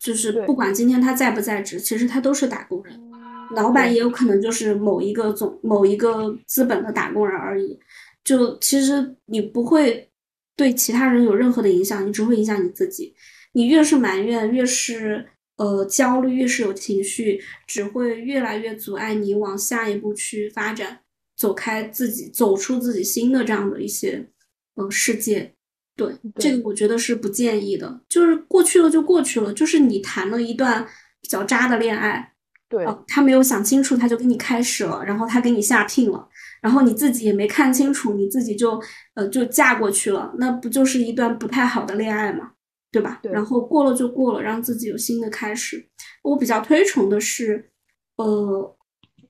[0.00, 3.07] 就是不管今天他在不在职，其实他都是打工人。
[3.54, 7.78] 老板也有可能就是某一个总某一个资本的打工人而已，
[8.24, 10.10] 就其实你不会
[10.56, 13.14] 对其他人有任何的影响，你只会影响你自己。
[13.52, 15.26] 你越是埋怨，越是
[15.56, 21.00] 呃焦虑，越是有情绪，只会越来越阻碍你往下一步去发展，
[21.36, 24.28] 走开自己，走出自己新的这样的一些
[24.74, 25.54] 呃世界。
[25.96, 28.00] 对，这个我觉得是不建议的。
[28.08, 30.86] 就是过去了就过去了，就是你谈了一段
[31.20, 32.34] 比较渣的恋爱。
[32.68, 36.28] 对，他没有想清楚，他就给你开始了，然后他给你下聘了，
[36.60, 38.78] 然后你自己也没看清楚，你自己就
[39.14, 42.50] 呃就嫁过去了，那不就是一段不太好的恋爱嘛？
[42.92, 43.20] 对吧？
[43.22, 43.32] 对。
[43.32, 45.88] 然后过了就过了，让自己有新的开始。
[46.22, 47.70] 我比较推崇的是，
[48.16, 48.76] 呃，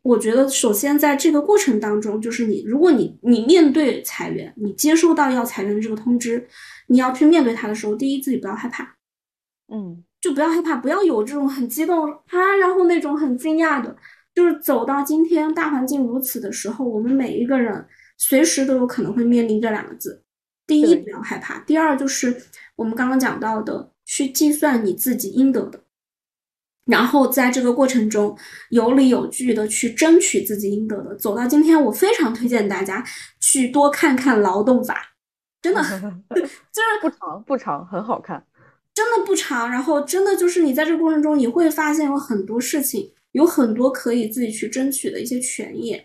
[0.03, 6.49] 我觉得首先在这个过程当中，就是你如果你你面对裁员，你接收到要裁员的这个通知，
[6.89, 8.97] 你要去面对它的时候，第一自己不要害怕，
[9.73, 10.03] 嗯。
[10.21, 13.97] 就不要害怕，不要有这种很激动啊，然后那种很惊讶的，
[14.35, 20.25] 就是走到今天大环境如此的时候，我们每一个人随时都有可能会面临这两个字。
[20.67, 22.43] 第一，不要害怕；第二，就是
[22.77, 25.81] 我们刚刚讲到的，去计算你自己应得的，
[26.85, 28.37] 然后在这个过程中
[28.71, 31.15] 有理有据的去争取自己应得的。
[31.17, 33.03] 走到今天，我非常推荐大家
[33.41, 35.15] 去多看看劳动法，
[35.63, 35.81] 真的
[36.35, 36.51] 就是
[37.01, 38.45] 不长不长，很好看。
[38.99, 45.97] 真的不长，然后真的就是你在这个过程中，你会发现有很多事情，有很多可以自己去争取的一些权益。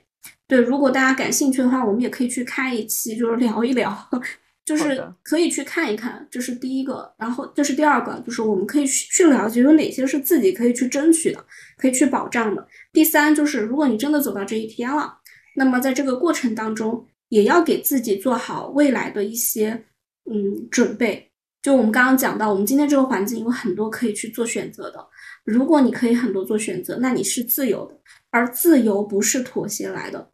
[0.48, 3.92] 对，如果大家感兴趣的话，我们也可以去开一期，就是聊一聊，
[4.64, 6.28] 就是可以去看一看。
[6.30, 11.44] 这是第一个，然后这是第二个，就是我们可以去了解有哪些是自己可以去争取的，
[11.78, 12.68] 可以去保障的。
[12.92, 15.18] 第三就是，如果你真的走到这一天了，
[15.56, 19.86] 那么在这个过程当中，也要给自己做好未来的一些
[20.32, 21.32] 嗯准备。
[21.64, 25.08] 就我们刚刚讲到，我们今天这个环境有很多可以去做选择的。
[25.46, 27.98] 如果你可以很多做选择，那你是自由的，
[28.32, 30.30] 而自由不是妥协来的。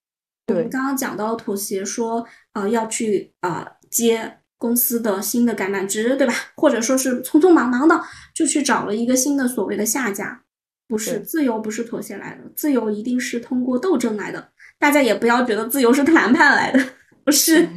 [0.48, 6.34] 我们刚刚讲到妥协，说呃要去啊接公司的新的橄榄枝，对吧？
[6.56, 8.02] 或者说是匆匆忙忙的
[8.34, 10.42] 就去找了一个新的所谓的下家，
[10.88, 14.50] 不是自由不是妥协来的，自由一定是通过斗争来的。
[14.80, 16.84] 大家也不要觉得自由是谈判来的，
[17.24, 17.70] 不是。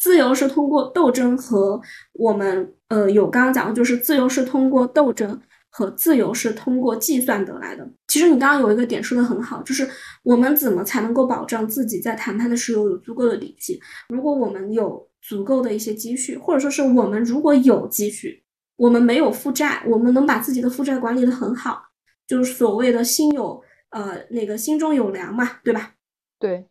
[0.00, 1.78] 自由是通过斗争和
[2.14, 5.38] 我们呃有刚刚讲的，就是自由是通过斗争
[5.68, 7.86] 和自由是通过计算得来的。
[8.08, 9.86] 其实你刚刚有一个点说的很好，就是
[10.22, 13.78] 我们怎么才能够保障自己在谈判的时候有足够的底气？
[14.08, 18.42] 如果我们有足够的一些积蓄，或者说是我们如果有积蓄，
[18.76, 21.82] 我们没有负债，我们能把自己的负债管理的很好，
[22.26, 25.92] 就是所谓的心有呃那个心中有粮嘛，对吧？
[26.38, 26.66] 对，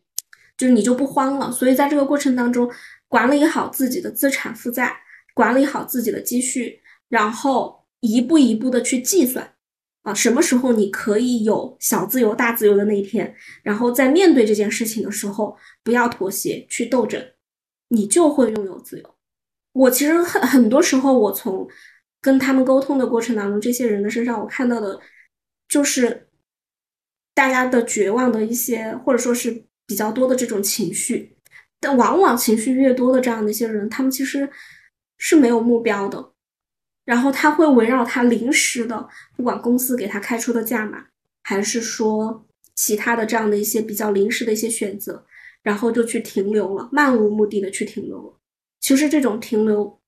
[0.58, 1.52] 就是你就不慌了。
[1.52, 2.68] 所以在这个过程当中。
[3.10, 4.96] 管理好自己的资产负债，
[5.34, 9.56] 管理好自己的积蓄，然后一步一步的去计算
[10.02, 13.34] 啊，什么时候你可以有小自由、大自由的那一天，
[13.64, 17.20] 然后在面对这件事情的时候，不要妥协，去斗争，
[17.88, 19.14] 你就会拥有自由。
[19.72, 21.68] 我其实很很多时候，我从
[22.20, 25.00] 跟他们沟通的过程当中，这些人的身上，我看到的
[25.68, 26.28] 就是
[27.34, 31.36] 大家的绝望的一些，或者说是比较多的这种情绪。
[31.80, 34.48] 但往往情绪越多的这样的一些人，他们其实
[35.16, 36.32] 是没有目标的，
[37.04, 41.06] 然后他会围绕他临时的，不管公司给他开出的价码，
[41.42, 45.24] 还是说其他的这样的一些比较临时的一些选择，
[45.62, 48.38] 然后就去停留了，漫无目的的去停留了。
[48.80, 50.00] 其实这种停留，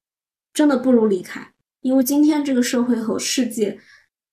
[0.52, 3.78] 真的不如离开，因为今天这个社会和世界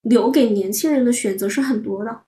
[0.02, 2.24] 留给年轻人的选择是很多的。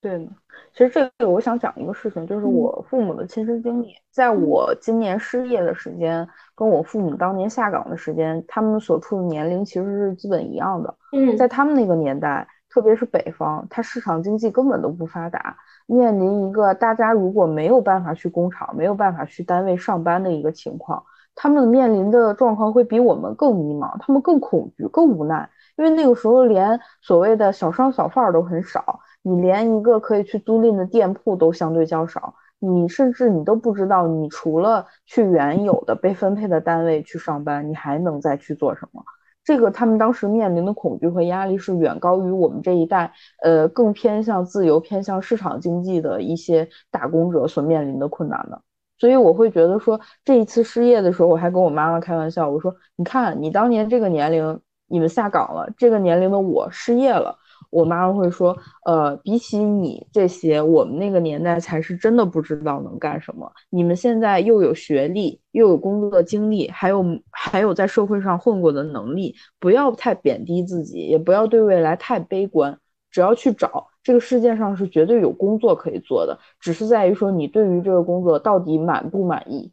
[0.00, 0.28] 对，
[0.74, 3.94] 其实这个我想讲一个事情，就是我父母的亲身经历。
[4.10, 10.92] 在我今年失业的时间，跟我父母当年下岗的时间，他们所处的年龄其实是基本一样的。
[11.12, 15.56] 嗯，在他们那个年代，特别是北方，它市场经济根本都不发达。
[15.86, 21.04] 面临一个大家如果没有办法去工厂、没有办法去单位上班的一个情况，
[21.36, 39.02] 他们面临的状况会比我们更迷茫，他们更恐惧、更无奈，因为那个时候连所谓的小商小贩都很少，你连一个可以去租赁的店铺都相对较少，你甚至你都不知道，你除了去原有的被分配的单位去上班，你还能再去做什么？
[39.42, 43.12] 这个他们当时面临的恐惧和压力是远高于我们这一代，
[43.42, 48.62] 呃，更偏向自由、偏向市场经济的一些打工者所面临的困难的。
[48.96, 54.60] 所以我会觉得说，这一次失业的时候，我还跟我妈妈开玩笑，我说：“你看，你当年这个年龄，
[54.94, 57.36] 你们下岗了，这个年龄的我失业了。”
[57.70, 63.50] 我妈妈会说，呃，比起你这些，我们那个年代才是真的不知道能干什么。
[63.68, 72.78] 你们现在又有学历，又有工作经历，还有还有在社会上混过的能力，不要太贬低自己，也不要对未来太悲观。
[73.10, 79.72] 只要去找，这个世界上是绝对有工作可以做的，只是在于说你对于这个工作到底满不满意。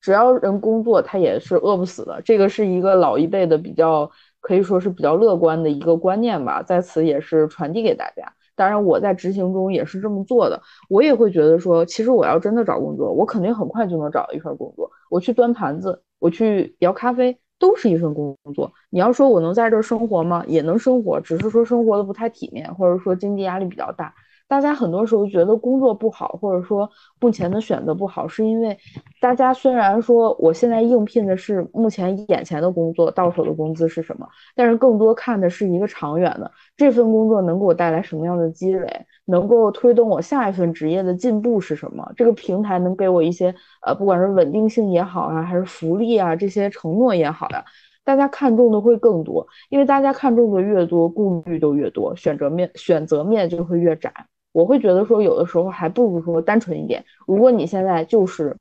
[0.00, 2.22] 只要人工作，他也是饿不死的。
[2.22, 4.08] 这个是一个老一辈的比较。
[4.46, 8.32] 可以说是比较乐观的一个观念吧，在此也是传递给大家。
[8.54, 10.62] 当然，我在执行中也是这么做的。
[10.88, 14.88] 我也会觉得说，其实我要真的找工作，我肯定很快就能找到一份工作。
[15.10, 18.72] 我去端盘子，我去摇咖啡，都是一份工作。
[18.88, 20.44] 你要说我能在这儿生活吗？
[20.46, 24.14] 也能生活，只是说生活的不太体面，或者说经济压力比较大。
[24.48, 26.88] 大家很多时候觉得工作不好，或者说
[27.20, 28.78] 目前的选择不好，是因为
[29.20, 38.88] 大家虽然说我现在应聘的是目前眼前的工作，到手的工资是什么，但是更多看的是一个长远的这份工作能给我带来什么样的积累，
[39.24, 42.08] 能够推动我下一份职业的进步是什么？
[42.16, 47.64] 这个平台能给我一些呃，不管是稳定性也好啊，还是福利啊这些承诺也好呀，
[48.04, 54.12] 大家看重的会更多，因为大家看重的越多，顾虑都越多，选择面选择面就会越窄。
[54.56, 57.04] 我会觉得说，有的时候还不如说单纯一点。
[57.26, 58.56] 如果你现在就是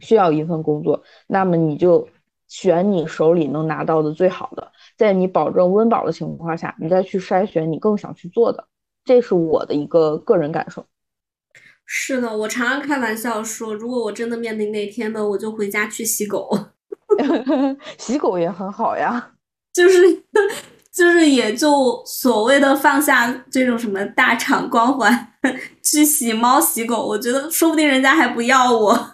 [0.00, 2.06] 需要一份工作，那么你就
[2.46, 8.68] 选你手里能拿到的最好的，在你保证温饱的情况下，你再去筛选你更想去做的。
[9.02, 10.84] 这是我的一个个人感受。
[11.86, 16.50] 是的，我常常开玩笑说，如果我真的面临那天呢，我就回家去洗狗。
[17.96, 19.32] 洗狗也很好呀，
[19.72, 20.22] 就是。
[20.94, 25.32] 就是也就所谓的放下这种什么大厂光环，
[25.82, 29.13] 去洗猫洗狗，我觉得说不定人家还不要我。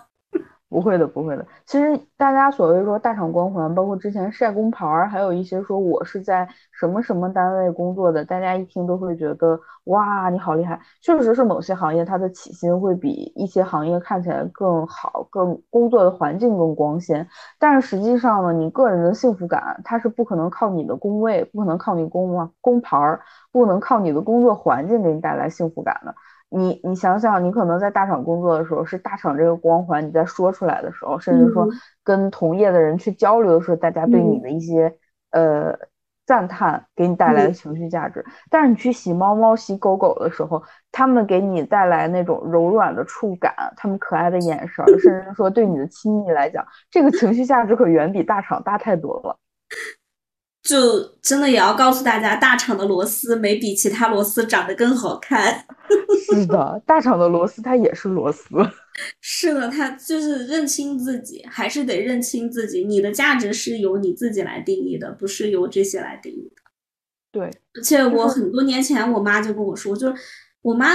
[0.71, 1.45] 不会的，不会的。
[1.67, 10.81] 其实大家所谓说大厂光环，包括之前晒工牌儿，还有一些说我是在什么什么单位工作的，大家一听都会觉得哇，你好厉害。
[11.03, 17.27] 确实是某些行业它的起薪会比一些行业看起来更好，更工作的环境更光鲜。
[17.59, 26.15] 但是实际上呢，你个人的幸福感，它是不可能靠你的工位，不可能靠你工工牌儿，不能靠你的工作环境给你带来幸福感的。
[26.51, 31.69] 你你想想，你可能在大厂工作的时候，是大厂这个光环，你在说出来的时候，甚至说
[32.03, 34.95] 跟同业的人去交流的时候，大家对你的一些
[35.31, 35.79] 呃
[36.27, 38.25] 赞叹，给你带来的情绪价值。
[38.51, 49.37] 但是你去洗猫猫、洗狗狗的时候，他们给你带来那种柔软的触感，他们可爱的眼神，甚至说对你的亲密来讲，这个情绪价值可远比大厂大太多了。
[50.63, 55.65] 就真的也要告诉大家，大厂的螺丝没比其他螺丝长得更好看。
[56.31, 58.45] 是的，大厂的螺丝它也是螺丝。
[59.21, 62.85] 是的，它就是认清自己，还是得认清自己。
[62.85, 66.63] 你的价值是由你自己来定义的，不是由这些来定义的。
[67.33, 67.45] 对，
[67.75, 70.15] 而且我很多年前，我妈就跟我说，就是
[70.63, 70.89] 我妈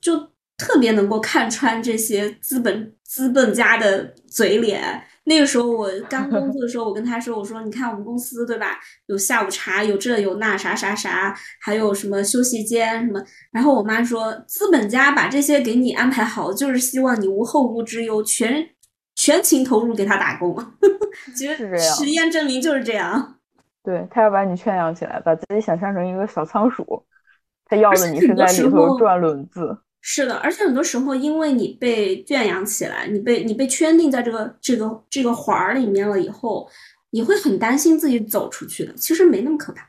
[0.00, 0.16] 就
[0.56, 5.04] 特别能够看穿这些资本资本家的嘴脸。
[5.24, 8.78] 那个时候我刚工作的时候，我跟他说：“我说你看我们公司对吧？
[9.06, 18.70] 有下午茶，有这有那啥啥啥，还有什么休息间什么。”然后我妈说：“资本家把这些给你安排好，就是希望你无后顾之忧，全
[19.14, 20.56] 全情投入给他打工。
[21.36, 23.36] ”其实实验证明就是这样。
[23.84, 27.04] 对他要把你圈养起来，把自己想象成一个小仓鼠，
[27.66, 29.78] 他要的 你是在里头转轮子。
[30.02, 36.68] 是的，而且很多时候，因为你被圈养起来，你被你被圈定在这个这个这个环儿里面了以后，
[37.10, 38.92] 你会很担心自己走出去的。
[38.94, 39.88] 其实没那么可怕。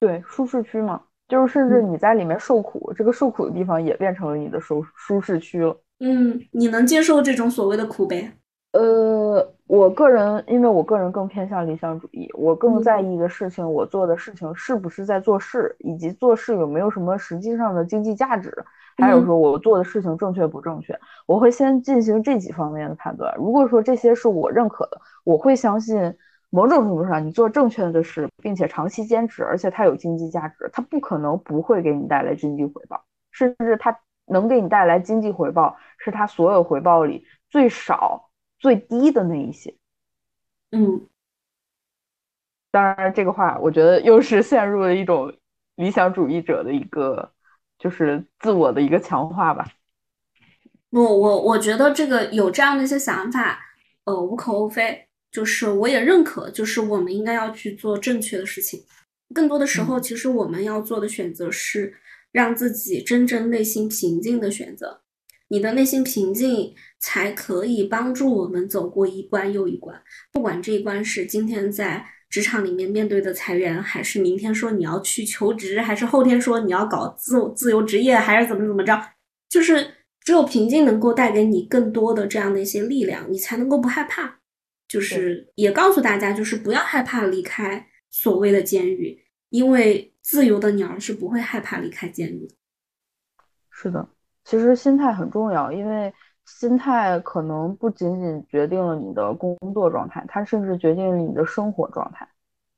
[0.00, 5.76] 对，舒适区嘛，就是甚至你在里面受苦，这个受苦的地方也变成了你的舒舒适区了。
[6.00, 8.32] 嗯，你能接受这种所谓的苦呗？
[8.72, 8.82] 呃，
[9.68, 18.52] 我个人，因为我个人更偏向理想主义，我更在意的事情，我做的事情是不是在做事，以及做事有没有什么实际上的经济价值。
[18.96, 23.32] 还有说，我做的事情正确不正确，我会先进行这几方面的判断。
[23.36, 26.16] 如果说这些是我认可的，我会相信
[26.50, 33.00] 某种程度上你做正确的事，并且长期坚持，而且它有经济价值，它不可能不会给你带来经济回报，
[33.30, 33.96] 甚至它
[34.26, 38.27] 能给你带来经济回报，是它所有回报里最少、
[38.58, 39.74] 最低的那一些。
[40.70, 41.06] 嗯，
[42.70, 45.34] 当然，这个话我觉得又是陷入了一种
[45.76, 47.32] 理想主义者的一个。
[47.80, 49.64] 就是自我的一个强化吧。
[50.90, 53.60] 不，我我觉得这个有这样的一些想法，
[54.02, 55.06] 呃，无可厚非。
[55.30, 58.82] 就是我也认可，就是我们应该要去做正确的事情。
[59.32, 61.94] 更多的时候，其实我们要做的选择是
[62.32, 65.02] 让自己真正内心平静的选择。
[65.48, 70.00] 你的内心平静，才可以帮助我们走过一关又一关。
[70.32, 72.06] 不管这一关是今天在。
[72.30, 79.02] 职场里面面对的裁员，还是明天说你要去求职，还是后天说你要搞自自由职业，还是怎么怎么着？
[79.48, 84.40] 就是只有平静能够带给你更多的这样的一些力量，你才能够不害怕。
[84.86, 92.54] 就是也告诉大家，就是不要害怕离开所谓的监狱，因为自由的鸟是不会害怕离开监狱的。
[93.70, 94.06] 是的，
[94.48, 96.10] 其实心态很重要，因为。
[96.50, 102.26] 心态可能不仅仅决定了你的工作状态，它甚至决定了你的生活状态。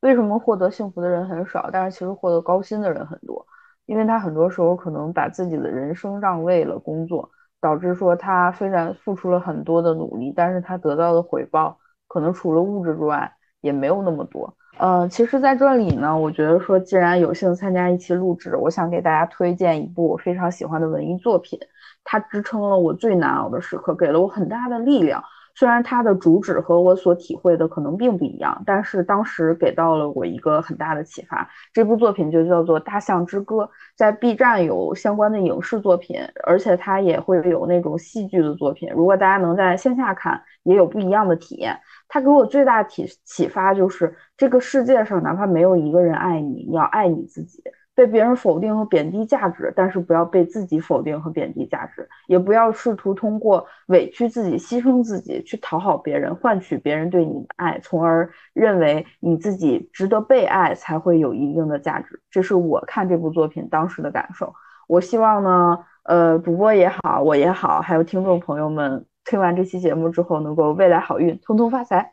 [0.00, 3.46] 为什么获得幸福的人很少，但是其实获得高薪的人很多？
[3.86, 14.56] 因为他很多时候可能把自己的人生让位了工作，导致说他虽然付出了很多的努力，但是他得到的回报可能除了物质之外也没有那么多。
[14.80, 21.58] 呃，其实在这里呢，我觉得说既然有幸参加一期录制，我想给大家推荐一部我非常喜欢的文艺作品。
[22.02, 25.22] 它支撑了我最难熬的时刻，给了我很大的力量。
[25.54, 31.46] 虽然它的主旨和我所体会的可能并不一样，但是当时给到了我一个很大的启发。
[31.74, 33.56] 这部作品就叫做《大象之歌》，
[33.94, 38.88] 在 B 站有相关的影视作品，而且它也会有那种戏剧的作品。
[38.94, 41.78] 如果大家能在线下看，也有不一样的体验。
[42.10, 47.62] 它给我最大启启发就是，这个世界上哪怕没有一个人爱你，你要爱你自己。
[47.92, 62.22] 被别人否定和贬低价值，但是不要被自己否定和贬低价值，也不要试图通过委屈自己、牺牲自己去讨好别人，换取别人对你的爱，从而认为你自己值得被爱才会有一定的价值。
[62.30, 64.54] 这是我看这部作品当时的感受。
[64.88, 72.12] 我希望呢，呃，主播也好，我也好，还有听众朋友们，听完这期节目之后，能够未来好运，通通发财。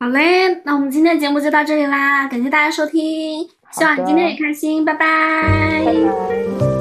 [0.00, 3.48] 好嘞，那我们今天的节目就到这里啦，感谢大家收听。
[3.72, 6.77] 希望你今天也开心，拜拜。